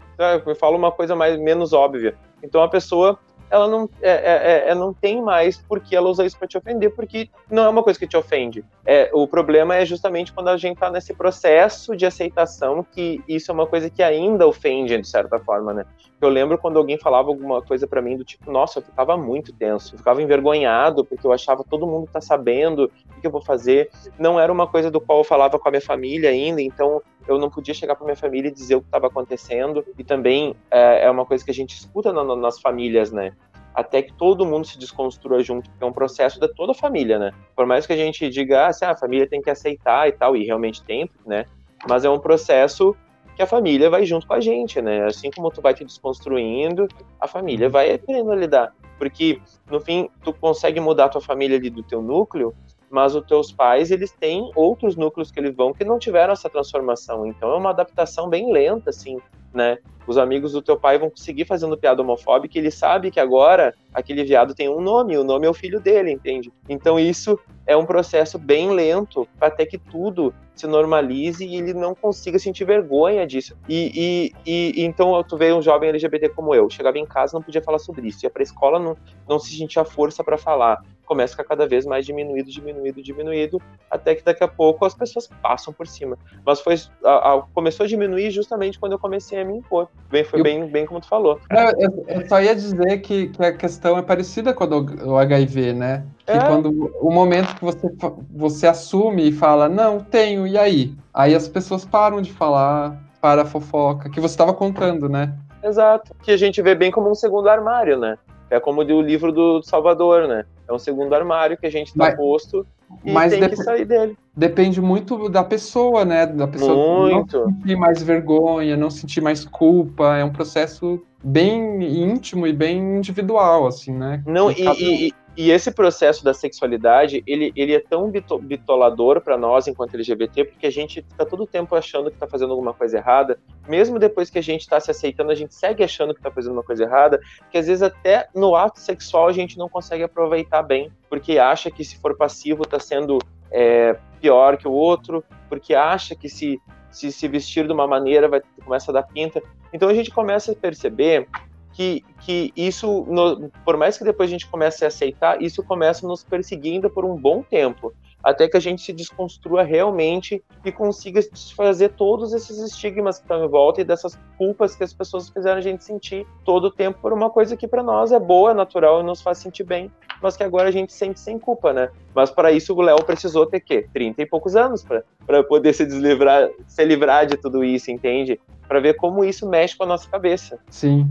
[0.45, 2.15] Eu falo uma coisa mais, menos óbvia.
[2.43, 3.17] Então a pessoa
[3.51, 6.57] ela não, é, é, é, não tem mais por que ela usar isso para te
[6.57, 8.63] ofender, porque não é uma coisa que te ofende.
[8.85, 13.51] É, o problema é justamente quando a gente está nesse processo de aceitação que isso
[13.51, 15.85] é uma coisa que ainda ofende, de certa forma, né?
[16.21, 19.51] Eu lembro quando alguém falava alguma coisa para mim do tipo, nossa, eu ficava muito
[19.51, 23.41] tenso, eu ficava envergonhado, porque eu achava todo mundo tá sabendo o que eu vou
[23.41, 23.89] fazer.
[24.17, 27.37] Não era uma coisa do qual eu falava com a minha família ainda, então eu
[27.37, 29.85] não podia chegar para minha família e dizer o que estava acontecendo.
[29.97, 33.33] E também é, é, uma coisa que a gente escuta na, nas famílias, né?
[33.73, 37.31] Até que todo mundo se desconstrua junto, é um processo da toda a família, né?
[37.55, 40.11] Por mais que a gente diga, ah, assim, ah, a família tem que aceitar e
[40.11, 41.45] tal, e realmente tem, né?
[41.87, 42.95] Mas é um processo
[43.35, 45.05] que a família vai junto com a gente, né?
[45.05, 46.87] Assim como tu vai te desconstruindo,
[47.19, 48.75] a família vai aprendendo a lidar.
[48.97, 52.53] Porque, no fim, tu consegue mudar a tua família ali do teu núcleo,
[52.91, 56.49] mas os teus pais, eles têm outros núcleos que eles vão que não tiveram essa
[56.49, 57.25] transformação.
[57.25, 59.17] Então é uma adaptação bem lenta, assim,
[59.53, 59.77] né?
[60.07, 64.23] Os amigos do teu pai vão conseguir fazendo piada homofóbica, ele sabe que agora aquele
[64.23, 66.51] viado tem um nome, o nome é o filho dele, entende?
[66.67, 71.93] Então isso é um processo bem lento até que tudo se normalize e ele não
[71.93, 73.57] consiga sentir vergonha disso.
[73.67, 77.41] E, e, e então tu vê um jovem LGBT como eu, chegava em casa não
[77.41, 78.95] podia falar sobre isso, ia para a escola não,
[79.27, 80.81] não se sentia força para falar
[81.11, 84.93] começa a ficar cada vez mais diminuído, diminuído, diminuído, até que daqui a pouco as
[84.93, 86.17] pessoas passam por cima.
[86.45, 89.89] Mas foi a, a, começou a diminuir justamente quando eu comecei a me impor.
[90.09, 91.37] Bem, foi eu, bem, bem como tu falou.
[91.77, 95.73] Eu, eu, só ia dizer que, que a questão é parecida com o, o HIV,
[95.73, 96.05] né?
[96.37, 96.47] É.
[96.47, 97.89] quando o momento que você,
[98.29, 100.93] você assume e fala, não, tenho, e aí?
[101.13, 105.33] Aí as pessoas param de falar, para a fofoca, que você estava contando, né?
[105.63, 106.13] Exato.
[106.23, 108.17] Que a gente vê bem como um segundo armário, né?
[108.49, 110.43] É como o livro do Salvador, né?
[110.67, 112.65] É um segundo armário que a gente está posto
[113.05, 114.17] e mas tem que sair dele.
[114.35, 116.25] Depende muito da pessoa, né?
[116.25, 117.39] Da pessoa muito.
[117.39, 120.17] não sentir mais vergonha, não sentir mais culpa.
[120.17, 124.21] É um processo bem íntimo e bem individual, assim, né?
[124.25, 128.11] Não, e, e, e esse processo da sexualidade, ele, ele é tão
[128.41, 132.51] bitolador para nós enquanto LGBT, porque a gente está todo tempo achando que está fazendo
[132.51, 136.13] alguma coisa errada, mesmo depois que a gente está se aceitando, a gente segue achando
[136.13, 137.19] que está fazendo uma coisa errada,
[137.49, 141.71] que às vezes até no ato sexual a gente não consegue aproveitar bem, porque acha
[141.71, 143.17] que se for passivo está sendo
[143.49, 146.59] é, pior que o outro, porque acha que se,
[146.89, 149.41] se se vestir de uma maneira vai começa a dar pinta.
[149.73, 151.27] Então a gente começa a perceber
[151.73, 156.07] que, que isso, no, por mais que depois a gente comece a aceitar, isso começa
[156.07, 157.93] nos perseguindo por um bom tempo,
[158.23, 163.43] até que a gente se desconstrua realmente e consiga desfazer todos esses estigmas que estão
[163.43, 166.99] em volta e dessas culpas que as pessoas fizeram a gente sentir todo o tempo
[167.01, 169.91] por uma coisa que para nós é boa, natural e nos faz sentir bem,
[170.21, 171.89] mas que agora a gente sente sem culpa, né?
[172.13, 173.87] Mas para isso o Léo precisou ter quê?
[173.91, 174.85] 30 e poucos anos
[175.25, 178.39] para poder se deslivrar, se livrar de tudo isso, entende?
[178.67, 180.59] Para ver como isso mexe com a nossa cabeça.
[180.69, 181.09] Sim.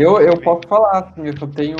[0.00, 1.76] Eu, eu posso falar, assim, eu tenho,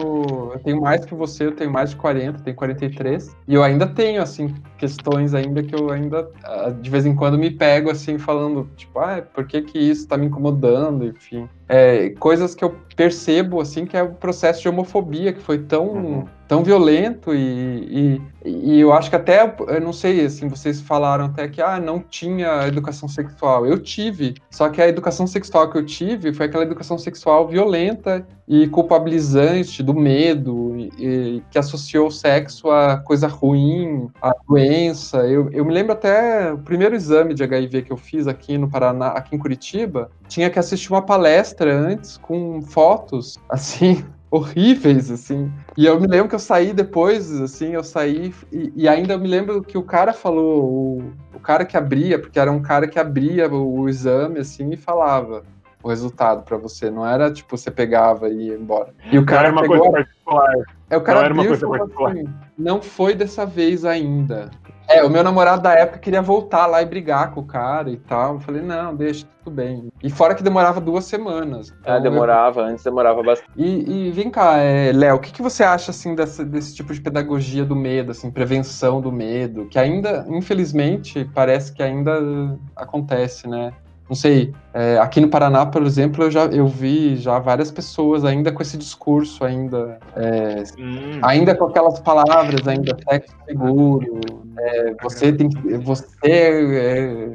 [0.52, 3.86] eu tenho mais que você, eu tenho mais de 40, tenho 43, e eu ainda
[3.86, 8.18] tenho, assim, questões ainda que eu ainda, ah, de vez em quando, me pego, assim,
[8.18, 12.74] falando, tipo, ah, por que que isso tá me incomodando, enfim é, coisas que eu
[12.96, 16.24] percebo, assim, que é o processo de homofobia, que foi tão, uhum.
[16.48, 21.26] tão violento e, e, e, eu acho que até, eu não sei, assim, vocês falaram
[21.26, 23.66] até que, ah, não tinha educação sexual.
[23.66, 28.26] Eu tive, só que a educação sexual que eu tive foi aquela educação sexual violenta
[28.48, 35.18] e culpabilizante do medo, e, que associou o sexo a coisa ruim, a doença.
[35.18, 38.70] Eu, eu me lembro até o primeiro exame de HIV que eu fiz aqui no
[38.70, 45.52] Paraná, aqui em Curitiba, tinha que assistir uma palestra antes com fotos, assim, horríveis, assim.
[45.76, 49.28] E eu me lembro que eu saí depois, assim, eu saí e, e ainda me
[49.28, 52.98] lembro que o cara falou, o, o, cara que abria, porque era um cara que
[52.98, 55.44] abria o, o exame, assim, e falava
[55.88, 56.90] o resultado para você.
[56.90, 58.94] Não era tipo você pegava e ia embora.
[59.10, 60.54] E o cara não era uma pegou, coisa particular.
[60.90, 62.12] É, o cara não era uma coisa particular.
[62.12, 64.50] Assim, não foi dessa vez ainda.
[64.88, 67.98] É, o meu namorado da época queria voltar lá e brigar com o cara e
[67.98, 68.34] tal.
[68.34, 69.88] Eu falei, não, deixa, tudo bem.
[70.02, 71.74] E fora que demorava duas semanas.
[71.80, 72.66] Então é, demorava, eu...
[72.66, 73.50] antes demorava bastante.
[73.54, 76.94] E, e vem cá, é, Léo, o que, que você acha, assim, dessa, desse tipo
[76.94, 83.46] de pedagogia do medo, assim, prevenção do medo, que ainda, infelizmente, parece que ainda acontece,
[83.46, 83.74] né?
[84.08, 88.24] Não sei, é, aqui no Paraná, por exemplo, eu já eu vi já várias pessoas
[88.24, 91.20] ainda com esse discurso, ainda, é, hum.
[91.22, 94.20] ainda com aquelas palavras, ainda sexo seguro,
[94.58, 97.28] é, você tem que, você é,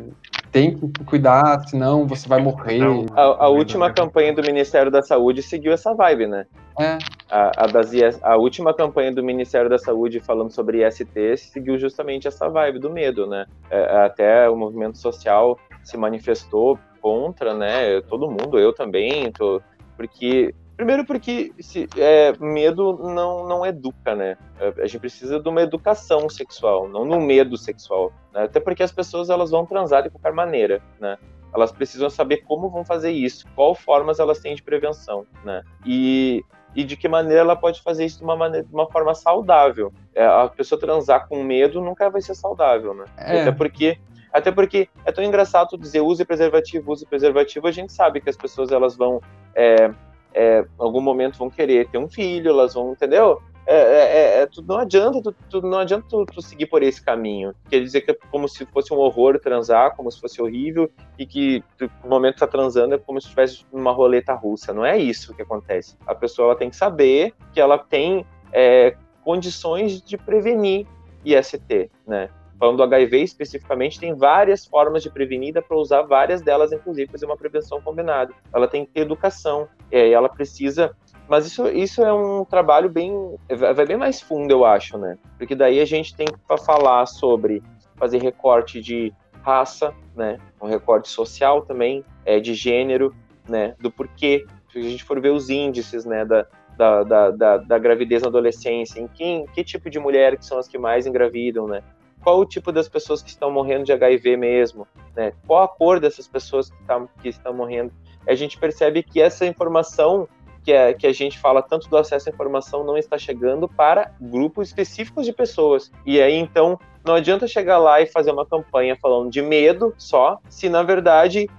[0.52, 2.82] tem que cuidar, senão você vai morrer.
[3.16, 6.46] A, a última campanha do Ministério da Saúde seguiu essa vibe, né?
[6.80, 6.98] É.
[7.30, 12.28] A, a, das a última campanha do Ministério da Saúde falando sobre IST seguiu justamente
[12.28, 13.46] essa vibe do medo, né?
[13.70, 18.02] É, até o movimento social se manifestou contra, né?
[18.02, 19.62] Todo mundo, eu também, tô,
[19.96, 24.38] porque Primeiro porque se, é, medo não, não educa, né?
[24.60, 28.12] É, a gente precisa de uma educação sexual, não no medo sexual.
[28.34, 28.44] Né?
[28.44, 31.18] Até porque as pessoas elas vão transar de qualquer maneira, né?
[31.54, 35.62] Elas precisam saber como vão fazer isso, qual formas elas têm de prevenção, né?
[35.86, 36.44] E,
[36.76, 39.94] e de que maneira ela pode fazer isso de uma, maneira, de uma forma saudável.
[40.16, 43.06] É, a pessoa transar com medo nunca vai ser saudável, né?
[43.16, 43.42] É.
[43.42, 44.00] Até porque
[44.34, 47.68] até porque é tão engraçado dizer use preservativo, use preservativo.
[47.68, 49.22] A gente sabe que as pessoas elas vão
[49.56, 49.94] é,
[50.34, 53.40] é, em algum momento vão querer ter um filho, elas vão, entendeu?
[53.66, 56.84] É, é, é, é tu, não adianta, tu, tu não adianta tu, tu, seguir por
[56.84, 57.54] esse caminho.
[57.70, 61.26] Quer dizer que é como se fosse um horror transar, como se fosse horrível, e
[61.26, 64.74] que tu, no momento que tá transando é como se estivesse numa roleta russa.
[64.74, 65.96] Não é isso que acontece.
[66.06, 70.86] A pessoa ela tem que saber que ela tem é, condições de prevenir
[71.24, 72.30] IST, né?
[72.64, 77.12] Falando do HIV especificamente, tem várias formas de prevenir, dá para usar várias delas, inclusive,
[77.12, 78.34] fazer uma prevenção combinada.
[78.54, 80.96] Ela tem que ter educação, é, ela precisa.
[81.28, 83.36] Mas isso, isso é um trabalho bem.
[83.50, 85.18] vai bem mais fundo, eu acho, né?
[85.38, 87.62] Porque daí a gente tem que falar sobre
[87.98, 89.12] fazer recorte de
[89.42, 90.38] raça, né?
[90.62, 93.14] Um recorte social também, é, de gênero,
[93.46, 93.76] né?
[93.78, 94.46] Do porquê.
[94.72, 96.24] Se a gente for ver os índices, né?
[96.24, 96.48] Da,
[96.78, 100.58] da, da, da, da, gravidez na adolescência, em que, que tipo de mulher que são
[100.58, 101.84] as que mais engravidam, né?
[102.24, 105.34] Qual o tipo das pessoas que estão morrendo de HIV mesmo, né?
[105.46, 107.92] Qual a cor dessas pessoas que, tá, que estão morrendo?
[108.28, 110.28] A gente percebe que essa informação
[110.64, 114.12] que, é, que a gente fala tanto do acesso à informação não está chegando para
[114.20, 115.92] grupos específicos de pessoas.
[116.06, 120.40] E aí, então, não adianta chegar lá e fazer uma campanha falando de medo só,
[120.48, 121.50] se na verdade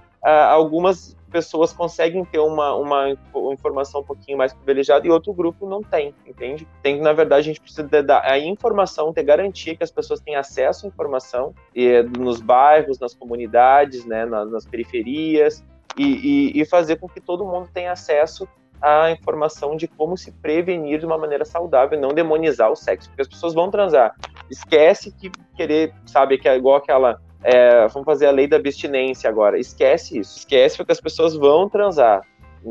[0.49, 3.09] algumas pessoas conseguem ter uma, uma
[3.51, 6.65] informação um pouquinho mais privilegiada e outro grupo não tem, entende?
[6.81, 10.37] Tem na verdade, a gente precisa dar a informação, ter garantia que as pessoas têm
[10.37, 15.61] acesso à informação e, nos bairros, nas comunidades, né, nas, nas periferias
[15.97, 18.47] e, e, e fazer com que todo mundo tenha acesso
[18.81, 23.23] à informação de como se prevenir de uma maneira saudável, não demonizar o sexo, porque
[23.23, 24.15] as pessoas vão transar.
[24.49, 29.29] Esquece que querer, sabe, que é igual aquela é, vamos fazer a lei da abstinência
[29.29, 29.59] agora.
[29.59, 30.39] Esquece isso.
[30.39, 32.21] Esquece porque as pessoas vão transar.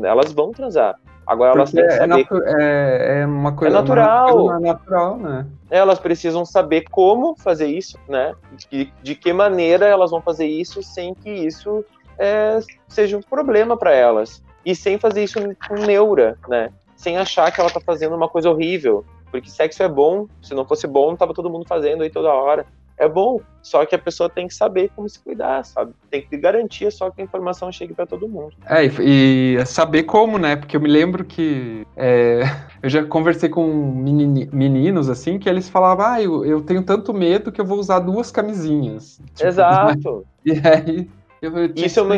[0.03, 0.99] Elas vão transar.
[1.25, 2.61] Agora porque elas têm que é saber.
[2.61, 4.35] É, é, uma coisa é natural.
[4.35, 5.47] Uma coisa natural, né?
[5.71, 8.35] Elas precisam saber como fazer isso, né?
[8.69, 11.85] De, de que maneira elas vão fazer isso sem que isso
[12.19, 12.59] é,
[12.89, 14.43] seja um problema para elas.
[14.65, 16.69] E sem fazer isso com neura, né?
[16.97, 19.05] Sem achar que ela tá fazendo uma coisa horrível.
[19.31, 22.33] Porque sexo é bom, se não fosse bom, não tava todo mundo fazendo aí toda
[22.33, 22.65] hora
[22.97, 25.93] é bom, só que a pessoa tem que saber como se cuidar, sabe?
[26.09, 28.53] Tem que garantir só que a informação chegue para todo mundo.
[28.67, 30.55] É, e, saber como, né?
[30.55, 32.41] Porque eu me lembro que é,
[32.81, 33.65] eu já conversei com
[34.51, 37.99] meninos, assim, que eles falavam, ah, eu, eu tenho tanto medo que eu vou usar
[37.99, 39.19] duas camisinhas.
[39.33, 40.25] Tipo, Exato.
[40.45, 41.09] E aí...
[41.41, 42.15] Eu, eu isso, é uma,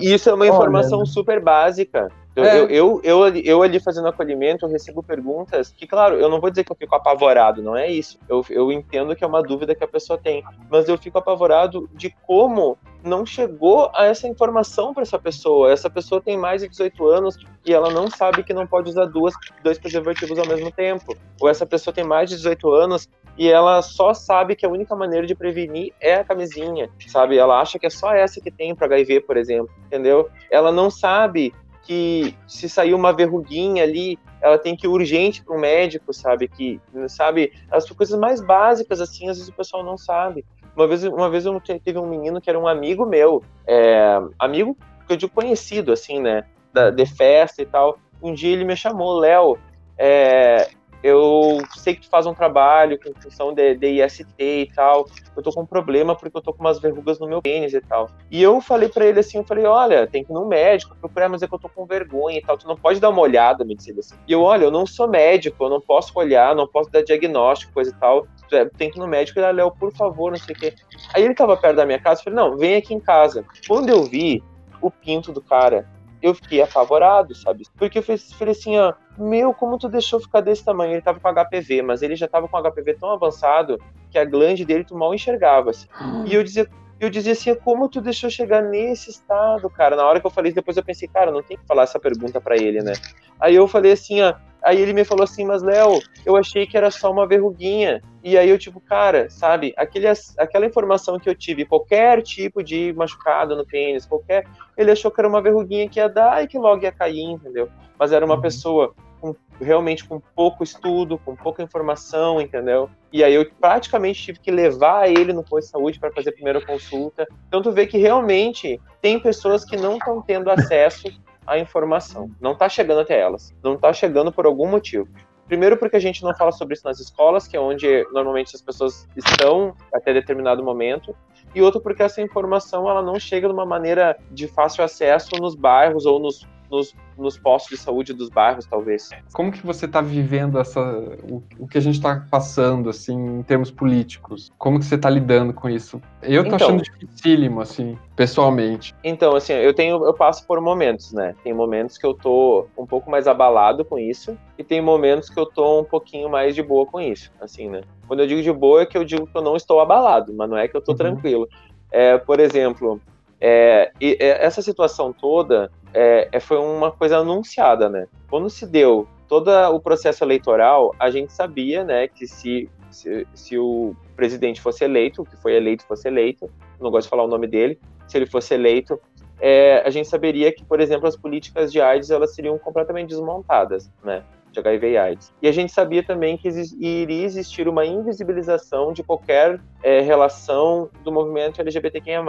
[0.00, 2.08] isso é uma informação Olha, super básica.
[2.40, 2.58] Eu, é.
[2.58, 6.50] eu, eu, eu, eu, ali fazendo acolhimento, eu recebo perguntas que, claro, eu não vou
[6.50, 8.18] dizer que eu fico apavorado, não é isso.
[8.28, 11.88] Eu, eu entendo que é uma dúvida que a pessoa tem, mas eu fico apavorado
[11.94, 15.72] de como não chegou a essa informação para essa pessoa.
[15.72, 19.06] Essa pessoa tem mais de 18 anos e ela não sabe que não pode usar
[19.06, 21.16] duas, dois preservativos ao mesmo tempo.
[21.40, 24.94] Ou essa pessoa tem mais de 18 anos e ela só sabe que a única
[24.94, 27.38] maneira de prevenir é a camisinha, sabe?
[27.38, 30.28] Ela acha que é só essa que tem para HIV, por exemplo, entendeu?
[30.50, 31.54] Ela não sabe
[31.90, 36.46] que se sair uma verruguinha ali, ela tem que ir urgente para um médico, sabe?
[36.46, 40.44] Que, sabe, as coisas mais básicas, assim, às vezes o pessoal não sabe.
[40.76, 44.76] Uma vez, uma vez eu teve um menino que era um amigo meu, é, amigo
[45.04, 46.44] que eu digo conhecido, assim, né?
[46.72, 47.98] Da, de festa e tal.
[48.22, 49.58] Um dia ele me chamou, Léo,
[49.98, 50.70] é,
[51.02, 55.42] eu sei que tu faz um trabalho com função de, de IST e tal, eu
[55.42, 58.10] tô com um problema porque eu tô com umas verrugas no meu pênis e tal.
[58.30, 61.28] E eu falei para ele assim, eu falei, olha, tem que ir no médico, procurar,
[61.28, 63.64] mas é que eu tô com vergonha e tal, tu não pode dar uma olhada,
[63.64, 64.16] me disse ele assim.
[64.28, 67.72] E eu, olha, eu não sou médico, eu não posso olhar, não posso dar diagnóstico,
[67.72, 70.54] coisa e tal, é, tem que ir no médico e Léo, por favor, não sei
[70.54, 70.74] o quê.
[71.14, 73.44] Aí ele tava perto da minha casa, eu falei, não, vem aqui em casa.
[73.66, 74.42] Quando eu vi
[74.80, 75.86] o pinto do cara,
[76.22, 77.64] eu fiquei apavorado, sabe?
[77.76, 80.92] Porque eu falei assim, ó, meu, como tu deixou ficar desse tamanho?
[80.92, 84.64] Ele tava com HPV, mas ele já tava com HPV tão avançado que a glande
[84.64, 85.70] dele tu mal enxergava.
[85.70, 85.86] Assim.
[86.26, 86.68] E eu dizia,
[87.00, 89.96] eu dizia assim, como tu deixou chegar nesse estado, cara?
[89.96, 92.40] Na hora que eu falei, depois eu pensei, cara, não tem que falar essa pergunta
[92.40, 92.92] para ele, né?
[93.40, 96.76] Aí eu falei assim, ó, aí ele me falou assim, mas Léo, eu achei que
[96.76, 98.02] era só uma verruguinha.
[98.22, 102.92] E aí eu tipo, cara, sabe, aquele, aquela informação que eu tive, qualquer tipo de
[102.92, 104.44] machucado no pênis, qualquer,
[104.76, 107.70] ele achou que era uma verruguinha que ia dar e que logo ia cair, entendeu?
[107.98, 108.42] Mas era uma uhum.
[108.42, 112.88] pessoa com, realmente com pouco estudo, com pouca informação, entendeu?
[113.12, 116.32] E aí eu praticamente tive que levar ele no posto de saúde para fazer a
[116.32, 117.28] primeira consulta.
[117.48, 121.08] Então tu vê que realmente tem pessoas que não estão tendo acesso
[121.46, 125.08] à informação, não está chegando até elas, não está chegando por algum motivo.
[125.46, 128.62] Primeiro porque a gente não fala sobre isso nas escolas, que é onde normalmente as
[128.62, 131.12] pessoas estão até determinado momento,
[131.52, 135.56] e outro porque essa informação ela não chega de uma maneira de fácil acesso nos
[135.56, 139.10] bairros ou nos nos, nos postos de saúde dos bairros, talvez.
[139.32, 140.80] Como que você está vivendo essa,
[141.28, 144.52] o, o que a gente está passando, assim, em termos políticos?
[144.56, 146.00] Como que você está lidando com isso?
[146.22, 148.94] Eu tô então, achando dificílimo, assim, pessoalmente.
[149.02, 151.34] Então, assim, eu tenho, eu passo por momentos, né?
[151.42, 155.38] Tem momentos que eu tô um pouco mais abalado com isso e tem momentos que
[155.38, 157.80] eu tô um pouquinho mais de boa com isso, assim, né?
[158.06, 160.48] Quando eu digo de boa é que eu digo que eu não estou abalado, mas
[160.48, 160.98] não é que eu tô uhum.
[160.98, 161.48] tranquilo.
[161.92, 163.00] É, por exemplo,
[163.40, 168.06] é, e, é, essa situação toda é, é, foi uma coisa anunciada, né?
[168.28, 173.56] Quando se deu todo o processo eleitoral, a gente sabia, né, que se, se, se
[173.56, 177.46] o presidente fosse eleito, que foi eleito fosse eleito, não gosto de falar o nome
[177.46, 177.78] dele,
[178.08, 179.00] se ele fosse eleito,
[179.40, 183.90] é, a gente saberia que, por exemplo, as políticas de AIDS elas seriam completamente desmontadas,
[184.04, 184.22] né?
[184.50, 185.32] De HIV e AIDS.
[185.42, 186.48] E a gente sabia também que
[186.78, 192.22] iria existir uma invisibilização de qualquer é, relação do movimento LGBTQIA+.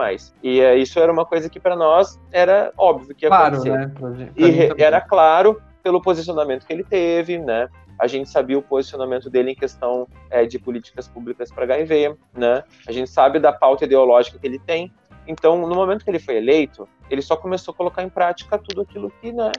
[0.43, 3.77] E é, isso era uma coisa que para nós era óbvio que ia claro, acontecer.
[3.77, 3.91] Né?
[3.93, 7.67] Pra, pra e era claro pelo posicionamento que ele teve, né?
[7.99, 12.63] A gente sabia o posicionamento dele em questão é, de políticas públicas para HIV, né?
[12.87, 14.91] A gente sabe da pauta ideológica que ele tem.
[15.27, 18.81] Então, no momento que ele foi eleito, ele só começou a colocar em prática tudo
[18.81, 19.51] aquilo que, né,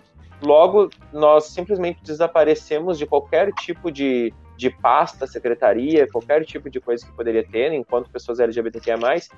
[0.43, 7.05] Logo, nós simplesmente desaparecemos de qualquer tipo de, de pasta, secretaria, qualquer tipo de coisa
[7.05, 8.97] que poderia ter, né, enquanto pessoas LGBTQIA+.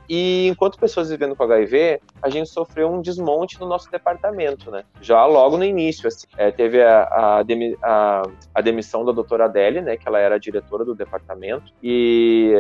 [0.09, 4.85] E enquanto pessoas vivendo com HIV, a gente sofreu um desmonte no nosso departamento, né?
[5.01, 7.45] Já logo no início, assim, é, teve a, a,
[7.83, 8.23] a,
[8.55, 12.53] a, demissão da doutora Adélia, né, que ela era a diretora do departamento, e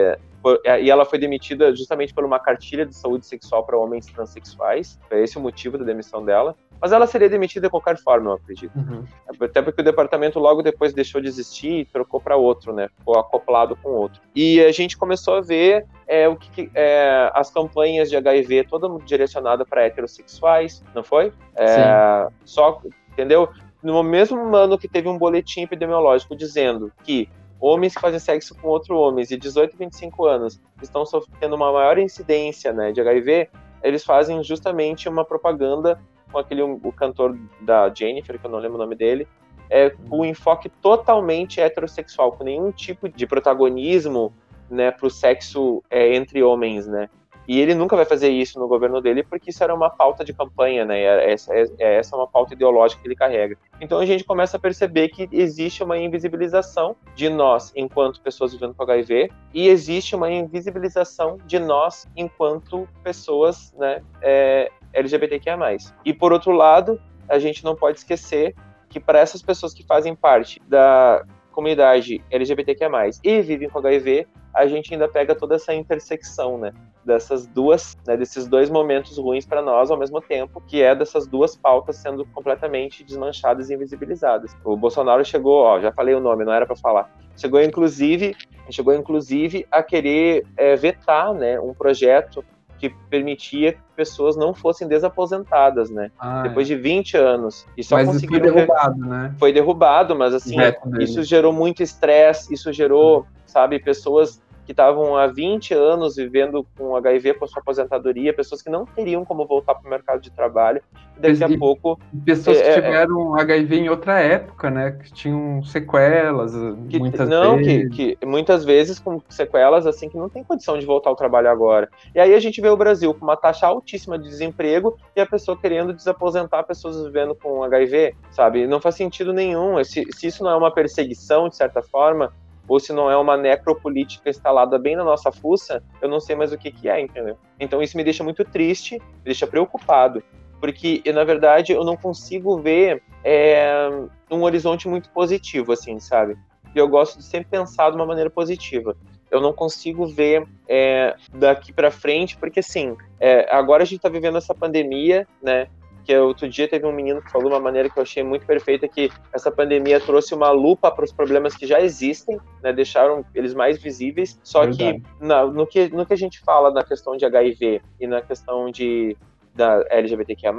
[0.64, 4.98] é, e ela foi demitida justamente por uma cartilha de saúde sexual para homens transexuais.
[5.08, 6.54] Foi esse o motivo da demissão dela.
[6.84, 8.76] Mas ela seria demitida de qualquer forma, eu acredito.
[8.76, 9.06] Uhum.
[9.40, 12.90] Até porque o departamento logo depois deixou de existir e trocou para outro, né?
[12.98, 14.20] Ficou acoplado com outro.
[14.34, 18.86] E a gente começou a ver é, o que, é, as campanhas de HIV toda
[19.02, 21.32] direcionada para heterossexuais, não foi?
[21.56, 23.48] É, só, entendeu?
[23.82, 28.68] No mesmo ano que teve um boletim epidemiológico dizendo que homens que fazem sexo com
[28.68, 31.02] outros homens de 18 e 25 anos estão
[31.40, 33.48] tendo uma maior incidência né, de HIV,
[33.82, 35.98] eles fazem justamente uma propaganda
[36.34, 39.28] com aquele o cantor da Jennifer, que eu não lembro o nome dele,
[39.70, 44.34] é com um enfoque totalmente heterossexual, com nenhum tipo de protagonismo
[44.68, 47.08] né, para o sexo é, entre homens, né?
[47.46, 50.32] E ele nunca vai fazer isso no governo dele, porque isso era uma pauta de
[50.32, 51.02] campanha, né?
[51.02, 53.56] É, essa, é, é, essa é uma pauta ideológica que ele carrega.
[53.80, 58.74] Então a gente começa a perceber que existe uma invisibilização de nós enquanto pessoas vivendo
[58.74, 65.58] com HIV e existe uma invisibilização de nós enquanto pessoas né, é, LGBTQIA+.
[66.04, 68.54] E por outro lado, a gente não pode esquecer
[68.88, 72.90] que para essas pessoas que fazem parte da comunidade LGBTQIA+,
[73.22, 76.72] e vivem com HIV, a gente ainda pega toda essa intersecção, né?
[77.04, 81.26] Dessas duas, né, desses dois momentos ruins para nós ao mesmo tempo, que é dessas
[81.26, 84.56] duas pautas sendo completamente desmanchadas e invisibilizadas.
[84.64, 87.10] O Bolsonaro chegou, ó, já falei o nome, não era para falar.
[87.36, 88.34] Chegou inclusive,
[88.70, 92.44] chegou inclusive a querer é, vetar, né, um projeto
[92.78, 96.10] que permitia que pessoas não fossem desaposentadas, né?
[96.18, 96.74] Ah, Depois é.
[96.74, 97.66] de 20 anos.
[97.76, 98.44] E só mas conseguiram.
[98.44, 99.34] Foi derrubado, né?
[99.38, 100.56] Foi derrubado, mas assim,
[101.00, 106.96] isso gerou muito estresse, isso gerou, sabe, pessoas que estavam há 20 anos vivendo com
[106.96, 110.82] HIV com sua aposentadoria, pessoas que não teriam como voltar para o mercado de trabalho,
[111.16, 111.98] daqui e, a pouco...
[112.24, 116.52] Pessoas é, que é, tiveram é, HIV em outra época, né, que tinham sequelas,
[116.88, 117.94] que, muitas não, vezes.
[117.94, 121.48] Que, que muitas vezes com sequelas, assim, que não tem condição de voltar ao trabalho
[121.48, 121.88] agora.
[122.14, 125.26] E aí a gente vê o Brasil com uma taxa altíssima de desemprego e a
[125.26, 128.66] pessoa querendo desaposentar pessoas vivendo com HIV, sabe?
[128.66, 129.82] Não faz sentido nenhum.
[129.84, 132.32] Se, se isso não é uma perseguição, de certa forma,
[132.66, 136.52] ou se não é uma necropolítica instalada bem na nossa fuça, eu não sei mais
[136.52, 137.36] o que, que é, entendeu?
[137.58, 140.22] Então isso me deixa muito triste, me deixa preocupado,
[140.60, 143.88] porque na verdade eu não consigo ver é,
[144.30, 146.36] um horizonte muito positivo, assim, sabe?
[146.74, 148.96] E eu gosto de sempre pensar de uma maneira positiva.
[149.30, 154.08] eu não consigo ver é, daqui para frente, porque assim, é, agora a gente está
[154.08, 155.66] vivendo essa pandemia, né?
[156.04, 158.46] Que outro dia teve um menino que falou de uma maneira que eu achei muito
[158.46, 162.72] perfeita que essa pandemia trouxe uma lupa para os problemas que já existem, né?
[162.72, 164.38] Deixaram eles mais visíveis.
[164.42, 165.00] Só Verdade.
[165.00, 168.20] que, na, no que no que a gente fala na questão de HIV e na
[168.20, 169.16] questão de
[169.54, 170.52] da LGBTQIA+,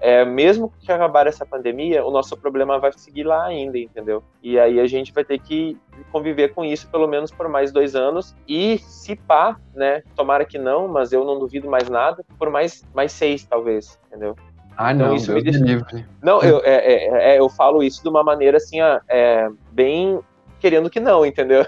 [0.00, 4.24] é, mesmo que acabar essa pandemia, o nosso problema vai seguir lá ainda, entendeu?
[4.42, 5.76] E aí a gente vai ter que
[6.10, 10.58] conviver com isso pelo menos por mais dois anos e se pá, né, tomara que
[10.58, 14.34] não, mas eu não duvido mais nada, por mais, mais seis talvez, entendeu?
[14.82, 15.62] Ah, então, não, isso Deus me deixa...
[15.62, 16.06] livre.
[16.22, 18.78] Não, eu, é, é, é, eu falo isso de uma maneira assim,
[19.10, 20.18] é, bem
[20.58, 21.66] querendo que não, entendeu?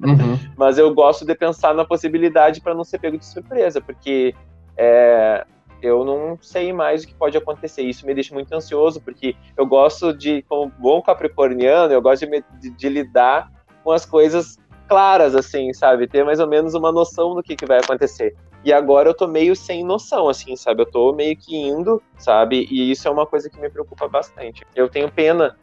[0.00, 0.38] Uhum.
[0.56, 4.34] Mas eu gosto de pensar na possibilidade para não ser pego de surpresa, porque
[4.78, 5.44] é,
[5.82, 7.82] eu não sei mais o que pode acontecer.
[7.82, 12.42] Isso me deixa muito ansioso, porque eu gosto de, como bom capricorniano, eu gosto de,
[12.62, 13.52] de, de lidar
[13.82, 14.58] com as coisas
[14.88, 16.06] claras, assim, sabe?
[16.06, 18.34] Ter mais ou menos uma noção do que, que vai acontecer.
[18.64, 20.82] E agora eu tô meio sem noção, assim, sabe?
[20.82, 22.66] Eu tô meio que indo, sabe?
[22.70, 24.64] E isso é uma coisa que me preocupa bastante.
[24.74, 25.56] Eu tenho pena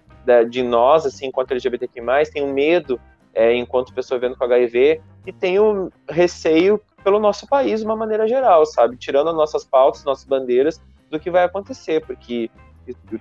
[0.49, 2.01] de nós, assim, enquanto LGBTQ+,
[2.32, 2.99] tenho medo
[3.34, 8.28] é, enquanto pessoa vendo com HIV, e tenho receio pelo nosso país de uma maneira
[8.28, 8.97] geral, sabe?
[8.97, 12.49] Tirando as nossas pautas, nossas bandeiras, do que vai acontecer, porque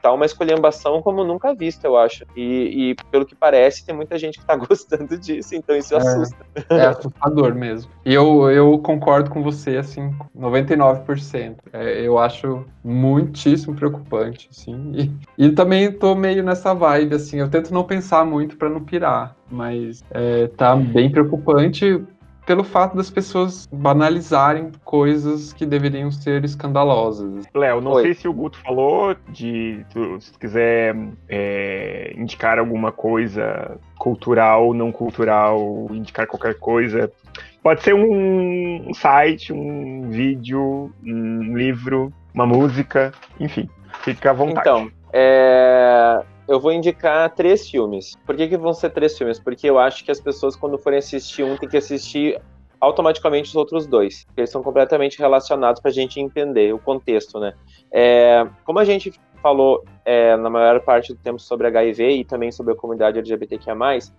[0.01, 2.25] tá uma escolhambação como nunca vista, eu acho.
[2.37, 5.99] E, e, pelo que parece, tem muita gente que tá gostando disso, então isso é,
[5.99, 6.47] assusta.
[6.69, 7.91] É assustador mesmo.
[8.05, 11.57] E eu, eu concordo com você, assim, 99%.
[11.73, 14.93] É, eu acho muitíssimo preocupante, assim.
[15.39, 18.83] E, e também tô meio nessa vibe, assim, eu tento não pensar muito para não
[18.83, 22.03] pirar, mas é, tá bem preocupante
[22.51, 27.45] pelo fato das pessoas banalizarem coisas que deveriam ser escandalosas.
[27.55, 28.03] Léo, não Oi.
[28.03, 30.97] sei se o Guto falou de tu, se tu quiser
[31.29, 37.09] é, indicar alguma coisa cultural, não cultural, indicar qualquer coisa.
[37.63, 43.71] Pode ser um site, um vídeo, um livro, uma música, enfim,
[44.01, 44.69] fica à vontade.
[44.69, 46.21] Então, é,
[46.51, 48.17] eu vou indicar três filmes.
[48.27, 49.39] Por que, que vão ser três filmes?
[49.39, 52.43] Porque eu acho que as pessoas, quando forem assistir um, tem que assistir
[52.81, 54.27] automaticamente os outros dois.
[54.37, 57.53] Eles são completamente relacionados para a gente entender o contexto, né?
[57.93, 62.51] É, como a gente falou é, na maior parte do tempo sobre HIV e também
[62.51, 63.77] sobre a comunidade LGBTQIA+,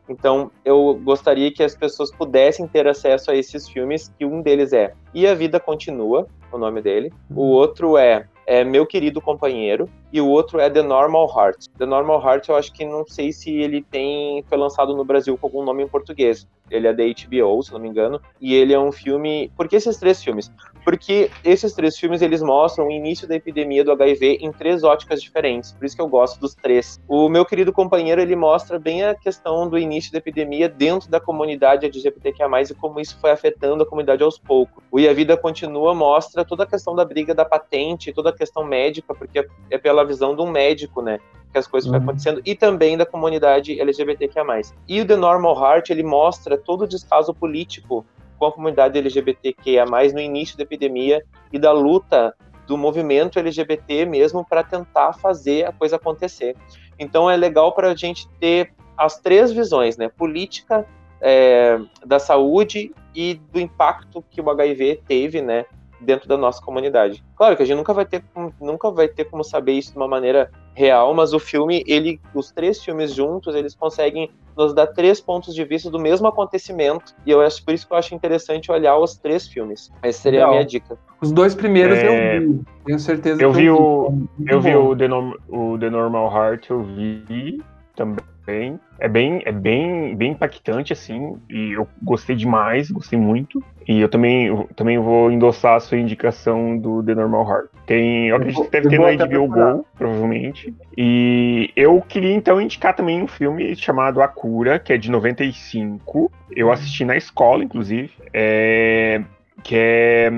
[0.08, 4.72] então eu gostaria que as pessoas pudessem ter acesso a esses filmes, que um deles
[4.72, 9.90] é E a Vida Continua, o nome dele, o outro é é Meu Querido Companheiro,
[10.12, 11.68] e o outro é The Normal Heart.
[11.78, 15.38] The Normal Heart eu acho que não sei se ele tem foi lançado no Brasil
[15.38, 16.48] com algum nome em português.
[16.72, 19.52] Ele é da HBO, se não me engano, e ele é um filme.
[19.58, 20.50] Por que esses três filmes?
[20.86, 25.22] Porque esses três filmes eles mostram o início da epidemia do HIV em três óticas
[25.22, 25.74] diferentes.
[25.74, 27.00] Por isso que eu gosto dos três.
[27.08, 31.20] O meu querido companheiro ele mostra bem a questão do início da epidemia dentro da
[31.20, 34.82] comunidade LGBTQIA+, e como isso foi afetando a comunidade aos poucos.
[34.90, 38.34] O E a Vida Continua mostra toda a questão da briga da patente, toda a
[38.34, 41.20] questão médica, porque é pela visão de um médico, né?
[41.52, 41.94] Que as coisas uhum.
[41.94, 44.44] foram acontecendo, e também da comunidade LGBTQIA.
[44.88, 48.06] E o The Normal Heart, ele mostra todo o descaso político
[48.38, 52.36] com a comunidade LGBTQIA, no início da epidemia e da luta
[52.66, 56.56] do movimento LGBT mesmo para tentar fazer a coisa acontecer.
[56.98, 60.10] Então é legal para a gente ter as três visões, né?
[60.10, 60.86] Política,
[61.20, 65.66] é, da saúde e do impacto que o HIV teve, né?
[66.02, 67.24] Dentro da nossa comunidade.
[67.36, 68.24] Claro que a gente nunca vai ter
[68.60, 72.52] nunca vai ter como saber isso de uma maneira real, mas o filme, ele, os
[72.52, 77.14] três filmes juntos, eles conseguem nos dar três pontos de vista do mesmo acontecimento.
[77.26, 79.92] E eu acho por isso que eu acho interessante olhar os três filmes.
[80.02, 80.50] Essa seria Legal.
[80.50, 80.98] a minha dica.
[81.22, 82.38] Os dois primeiros é...
[82.38, 83.42] eu vi, tenho certeza.
[83.42, 87.62] Eu vi o, eu vi o The, Norm, o The Normal Heart, eu vi
[87.96, 88.80] também bem.
[89.00, 93.64] É bem, é bem, bem impactante, assim, e eu gostei demais, gostei muito.
[93.88, 97.70] E eu também, eu também vou endossar a sua indicação do The Normal Heart.
[97.86, 100.74] Tem, eu acredito que deve ter no HBO Go, provavelmente.
[100.96, 106.32] E eu queria então indicar também um filme chamado A Cura, que é de 95.
[106.56, 108.12] Eu assisti na escola, inclusive.
[108.34, 109.22] É,
[109.64, 110.32] que é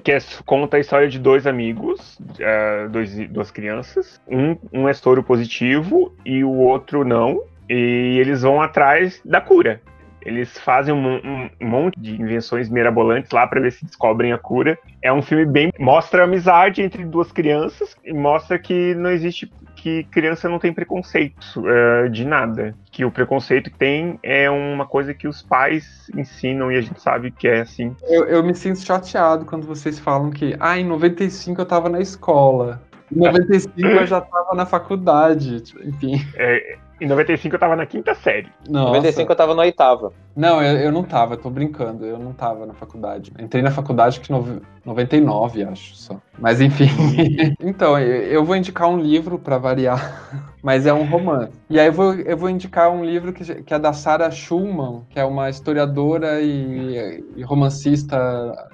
[0.00, 4.20] que é, conta a história de dois amigos, uh, dois, duas crianças.
[4.28, 7.42] Um, um é soro positivo e o outro não.
[7.68, 9.80] E eles vão atrás da cura.
[10.24, 14.38] Eles fazem um, um, um monte de invenções mirabolantes lá para ver se descobrem a
[14.38, 14.78] cura.
[15.02, 15.70] É um filme bem.
[15.78, 19.52] mostra a amizade entre duas crianças e mostra que não existe.
[19.76, 22.74] que criança não tem preconceito uh, de nada.
[22.94, 27.02] Que o preconceito que tem é uma coisa que os pais ensinam e a gente
[27.02, 27.92] sabe que é assim.
[28.04, 31.98] Eu, eu me sinto chateado quando vocês falam que, ah, em 95 eu tava na
[31.98, 32.80] escola.
[33.12, 36.24] Em 95 eu já tava na faculdade, enfim.
[36.36, 38.48] É, em 95 eu tava na quinta série.
[38.68, 40.12] Em 95 eu tava na oitava.
[40.36, 43.32] Não, eu, eu não tava, tô brincando, eu não tava na faculdade.
[43.38, 46.20] Entrei na faculdade que no, 99, acho só.
[46.38, 46.88] Mas enfim.
[47.60, 51.52] então, eu vou indicar um livro para variar, mas é um romance.
[51.70, 55.02] E aí eu vou, eu vou indicar um livro que, que é da Sarah Schulman,
[55.08, 58.18] que é uma historiadora e, e romancista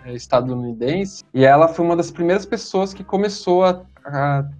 [0.07, 1.23] estadunidense.
[1.33, 3.83] E ela foi uma das primeiras pessoas que começou a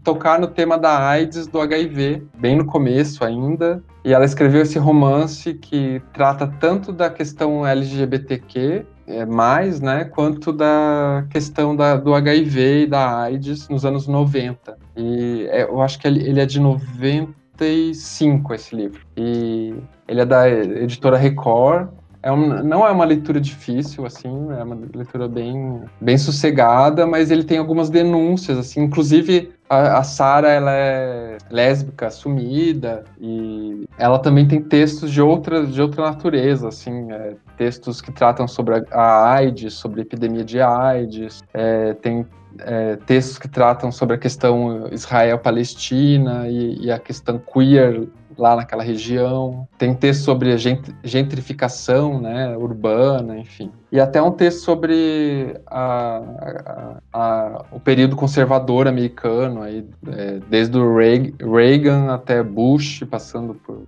[0.03, 3.83] tocar no tema da AIDS, do HIV, bem no começo ainda.
[4.05, 10.53] E ela escreveu esse romance que trata tanto da questão LGBTQ, é, mais, né, quanto
[10.53, 14.79] da questão da, do HIV e da AIDS nos anos 90.
[14.97, 19.01] E é, eu acho que ele, ele é de 95, esse livro.
[19.17, 19.75] E
[20.09, 21.89] ele é da editora Record,
[22.23, 27.31] é um, não é uma leitura difícil, assim, é uma leitura bem, bem sossegada, mas
[27.31, 34.19] ele tem algumas denúncias, assim, inclusive a, a Sara ela é lésbica assumida e ela
[34.19, 39.33] também tem textos de outra, de outra natureza, assim, é, textos que tratam sobre a,
[39.33, 42.27] AIDS, sobre a epidemia de AIDS, é, tem
[42.59, 48.09] é, textos que tratam sobre a questão Israel-Palestina e, e, a questão queer
[48.41, 49.69] lá naquela região.
[49.79, 50.57] Tem texto sobre
[51.05, 53.71] gentrificação né, urbana, enfim.
[53.93, 56.23] E até um texto sobre a,
[56.65, 63.83] a, a, o período conservador americano, aí, é, desde o Reagan até Bush, passando por,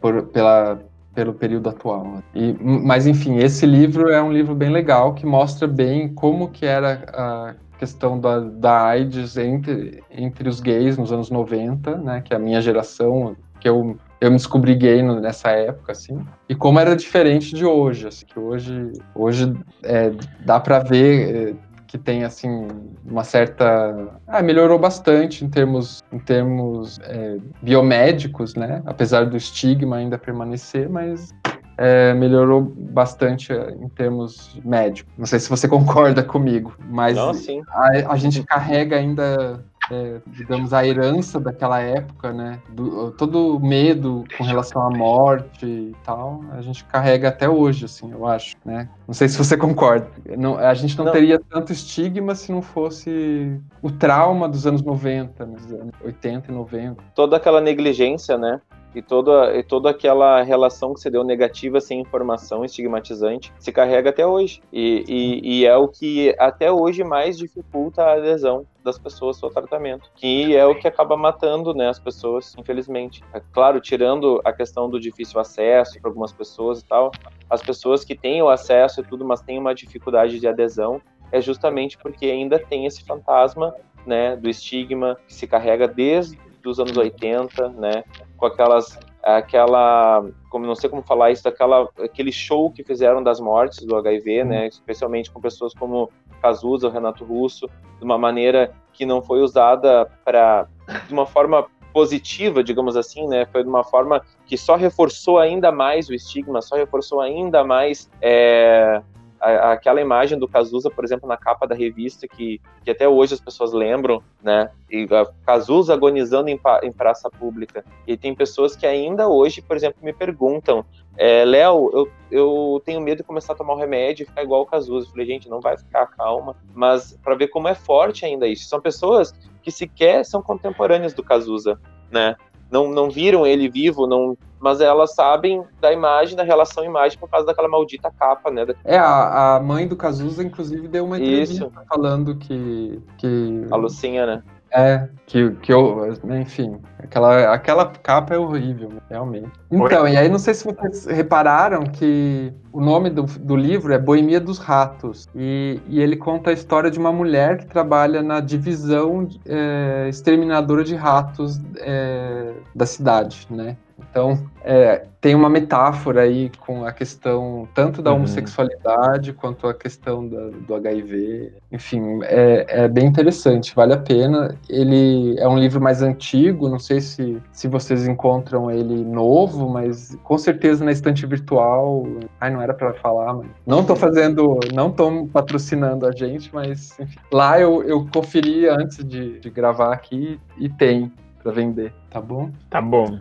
[0.00, 0.78] por, pela,
[1.14, 2.22] pelo período atual.
[2.34, 6.64] E, mas enfim, esse livro é um livro bem legal que mostra bem como que
[6.64, 12.32] era a questão da, da AIDS entre, entre os gays nos anos 90, né, que
[12.32, 16.80] é a minha geração, que eu, eu me descobri gay nessa época, assim, e como
[16.80, 19.54] era diferente de hoje, assim, que hoje, hoje
[19.84, 20.10] é,
[20.44, 21.54] dá para ver é,
[21.86, 22.66] que tem, assim,
[23.04, 24.18] uma certa...
[24.26, 30.88] Ah, melhorou bastante em termos, em termos é, biomédicos, né, apesar do estigma ainda permanecer,
[30.88, 31.32] mas
[31.78, 35.12] é, melhorou bastante é, em termos médicos.
[35.16, 37.30] Não sei se você concorda comigo, mas Não,
[37.68, 42.60] a, a, gente carrega ainda é, digamos, a herança daquela época, né?
[42.70, 47.84] Do, todo o medo com relação à morte e tal, a gente carrega até hoje,
[47.84, 48.88] assim, eu acho, né?
[49.06, 50.08] Não sei se você concorda.
[50.36, 51.12] Não, a gente não, não.
[51.12, 56.54] teria tanto estigma se não fosse o trauma dos anos 90, nos anos 80 e
[56.54, 57.02] 90.
[57.14, 58.60] Toda aquela negligência, né?
[58.94, 64.10] E toda, e toda aquela relação que se deu negativa sem informação estigmatizante se carrega
[64.10, 64.60] até hoje.
[64.72, 69.50] E, e, e, é o que até hoje mais dificulta a adesão das pessoas ao
[69.50, 73.22] tratamento, que é o que acaba matando né, as pessoas, infelizmente.
[73.32, 77.12] É claro, tirando a questão do difícil acesso para algumas pessoas e tal,
[77.48, 81.40] as pessoas que têm o acesso e tudo, mas têm uma dificuldade de adesão, é
[81.40, 83.74] justamente porque ainda tem esse fantasma
[84.04, 88.04] né, do estigma que se carrega desde os anos 80, né,
[88.42, 93.38] com aquelas aquela, como não sei como falar isso, aquela, aquele show que fizeram das
[93.38, 96.10] mortes do HIV, né, especialmente com pessoas como
[96.42, 97.68] Cazuza, o Renato Russo,
[97.98, 100.66] de uma maneira que não foi usada para
[101.06, 103.46] de uma forma positiva, digamos assim, né?
[103.46, 108.10] Foi de uma forma que só reforçou ainda mais o estigma, só reforçou ainda mais
[108.20, 109.00] é,
[109.42, 113.40] aquela imagem do Cazuza, por exemplo, na capa da revista, que, que até hoje as
[113.40, 114.70] pessoas lembram, né?
[114.90, 115.06] E
[115.44, 117.84] Cazuza agonizando em, em praça pública.
[118.06, 120.84] E tem pessoas que ainda hoje, por exemplo, me perguntam:
[121.16, 124.62] é, Léo, eu, eu tenho medo de começar a tomar o remédio e ficar igual
[124.62, 125.06] o Cazuza.
[125.06, 126.56] Eu falei, gente, não vai ficar, calma.
[126.74, 128.68] Mas para ver como é forte ainda isso.
[128.68, 131.80] São pessoas que sequer são contemporâneas do Cazuza,
[132.10, 132.36] né?
[132.72, 137.28] Não, não viram ele vivo, não, mas elas sabem da imagem, da relação imagem por
[137.28, 138.66] causa daquela maldita capa, né?
[138.84, 141.72] É, a, a mãe do Cazuza, inclusive, deu uma entrevista Isso.
[141.86, 143.66] falando que, que...
[143.70, 144.42] A Lucinha, né?
[144.74, 149.50] É, que, que eu, enfim, aquela, aquela capa é horrível, realmente.
[149.70, 150.12] Então, Oi?
[150.12, 154.40] e aí não sei se vocês repararam que o nome do, do livro é Boemia
[154.40, 159.28] dos Ratos, e, e ele conta a história de uma mulher que trabalha na divisão
[159.46, 163.76] é, exterminadora de ratos é, da cidade, né?
[164.12, 168.18] Então, é, tem uma metáfora aí com a questão tanto da uhum.
[168.18, 171.50] homossexualidade quanto a questão da, do HIV.
[171.72, 174.54] Enfim, é, é, bem interessante, vale a pena.
[174.68, 180.14] Ele é um livro mais antigo, não sei se, se vocês encontram ele novo, mas
[180.22, 182.06] com certeza na estante virtual.
[182.38, 187.00] Ai, não era para falar, mas não estou fazendo, não estou patrocinando a gente, mas
[187.00, 191.10] enfim, lá eu, eu conferi antes de, de gravar aqui e tem
[191.42, 192.50] para vender, tá bom?
[192.68, 193.16] Tá bom.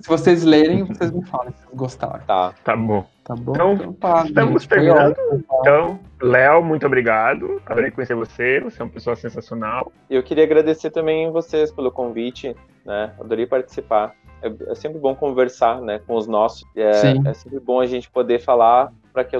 [0.00, 2.20] Se vocês lerem, vocês me falam se gostaram.
[2.26, 2.54] Tá.
[2.64, 3.04] Tá bom.
[3.24, 3.52] Tá bom?
[3.52, 5.10] Então, Então, tá, estamos gente, terminando.
[5.10, 5.44] ótimo.
[5.60, 7.60] Então, Léo, muito obrigado.
[7.66, 8.60] Adorei conhecer você.
[8.60, 9.92] Você é uma pessoa sensacional.
[10.08, 13.12] Eu queria agradecer também vocês pelo convite, né?
[13.20, 14.14] Adorei participar.
[14.42, 16.64] É, é sempre bom conversar, né, com os nossos.
[16.74, 17.28] É, Sim.
[17.28, 19.36] é sempre bom a gente poder falar para que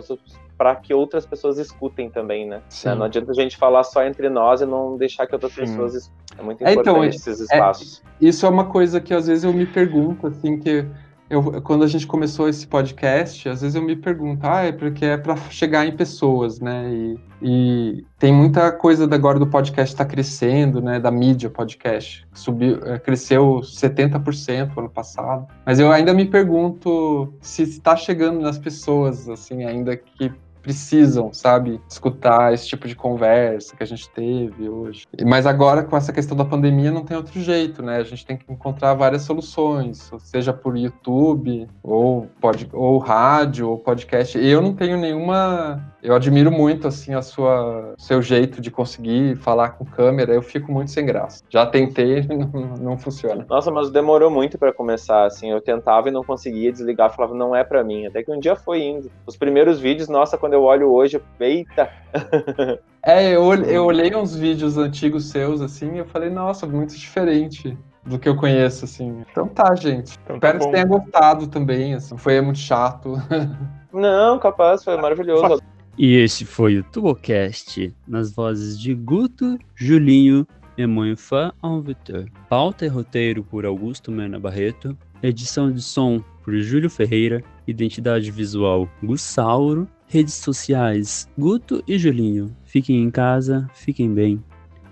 [0.60, 2.60] para que outras pessoas escutem também, né?
[2.68, 2.90] Sim.
[2.90, 5.62] Não adianta a gente falar só entre nós e não deixar que outras Sim.
[5.62, 6.36] pessoas escutem.
[6.38, 8.02] É muito É, então, importante esses espaços.
[8.20, 10.84] Isso é uma coisa que às vezes eu me pergunto, assim, que
[11.30, 15.06] eu, quando a gente começou esse podcast, às vezes eu me pergunto, ah, é porque
[15.06, 16.92] é para chegar em pessoas, né?
[16.92, 21.00] E, e tem muita coisa agora do podcast está crescendo, né?
[21.00, 22.26] Da mídia podcast.
[22.34, 25.46] Subiu, é, cresceu 70% ano passado.
[25.64, 30.30] Mas eu ainda me pergunto se está chegando nas pessoas, assim, ainda que
[30.60, 35.06] precisam, sabe, escutar esse tipo de conversa que a gente teve hoje.
[35.26, 37.96] Mas agora, com essa questão da pandemia, não tem outro jeito, né?
[37.96, 43.78] A gente tem que encontrar várias soluções, seja por YouTube, ou, pod, ou rádio, ou
[43.78, 44.38] podcast.
[44.38, 45.89] Eu não tenho nenhuma.
[46.02, 50.32] Eu admiro muito, assim, a sua seu jeito de conseguir falar com câmera.
[50.32, 51.42] Eu fico muito sem graça.
[51.50, 53.44] Já tentei, não, não funciona.
[53.48, 55.50] Nossa, mas demorou muito para começar, assim.
[55.50, 58.06] Eu tentava e não conseguia desligar, falava, não é para mim.
[58.06, 59.10] Até que um dia foi indo.
[59.26, 61.90] Os primeiros vídeos, nossa, quando eu olho hoje, eu- eita,
[63.02, 67.76] É, eu, eu olhei uns vídeos antigos seus, assim, e eu falei, nossa, muito diferente
[68.04, 69.22] do que eu conheço, assim.
[69.30, 70.18] Então tá, gente.
[70.22, 70.70] Então, tá Espero que bom.
[70.70, 72.16] você tenha gostado também, assim.
[72.18, 73.14] Foi muito chato.
[73.92, 75.62] não, capaz, foi maravilhoso.
[75.98, 80.46] E esse foi o Tubocast, nas vozes de Guto, Julinho
[80.78, 82.26] e Moinfã Alvitor.
[82.48, 84.96] Pauta e roteiro por Augusto Mena Barreto.
[85.22, 87.42] Edição de som por Júlio Ferreira.
[87.66, 89.86] Identidade visual Gussauro.
[90.06, 92.56] Redes sociais Guto e Julinho.
[92.64, 94.42] Fiquem em casa, fiquem bem.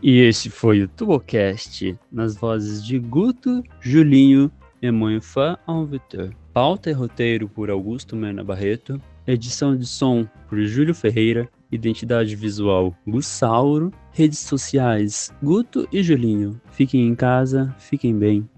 [0.01, 6.33] E esse foi o Tubocast, nas vozes de Guto, Julinho e Moinfã Alvitor.
[6.53, 9.01] Pauta e roteiro por Augusto Mena Barreto.
[9.29, 11.47] Edição de som por Júlio Ferreira.
[11.71, 13.93] Identidade visual Gussauro.
[14.11, 16.59] Redes sociais Guto e Julinho.
[16.71, 18.49] Fiquem em casa, fiquem bem.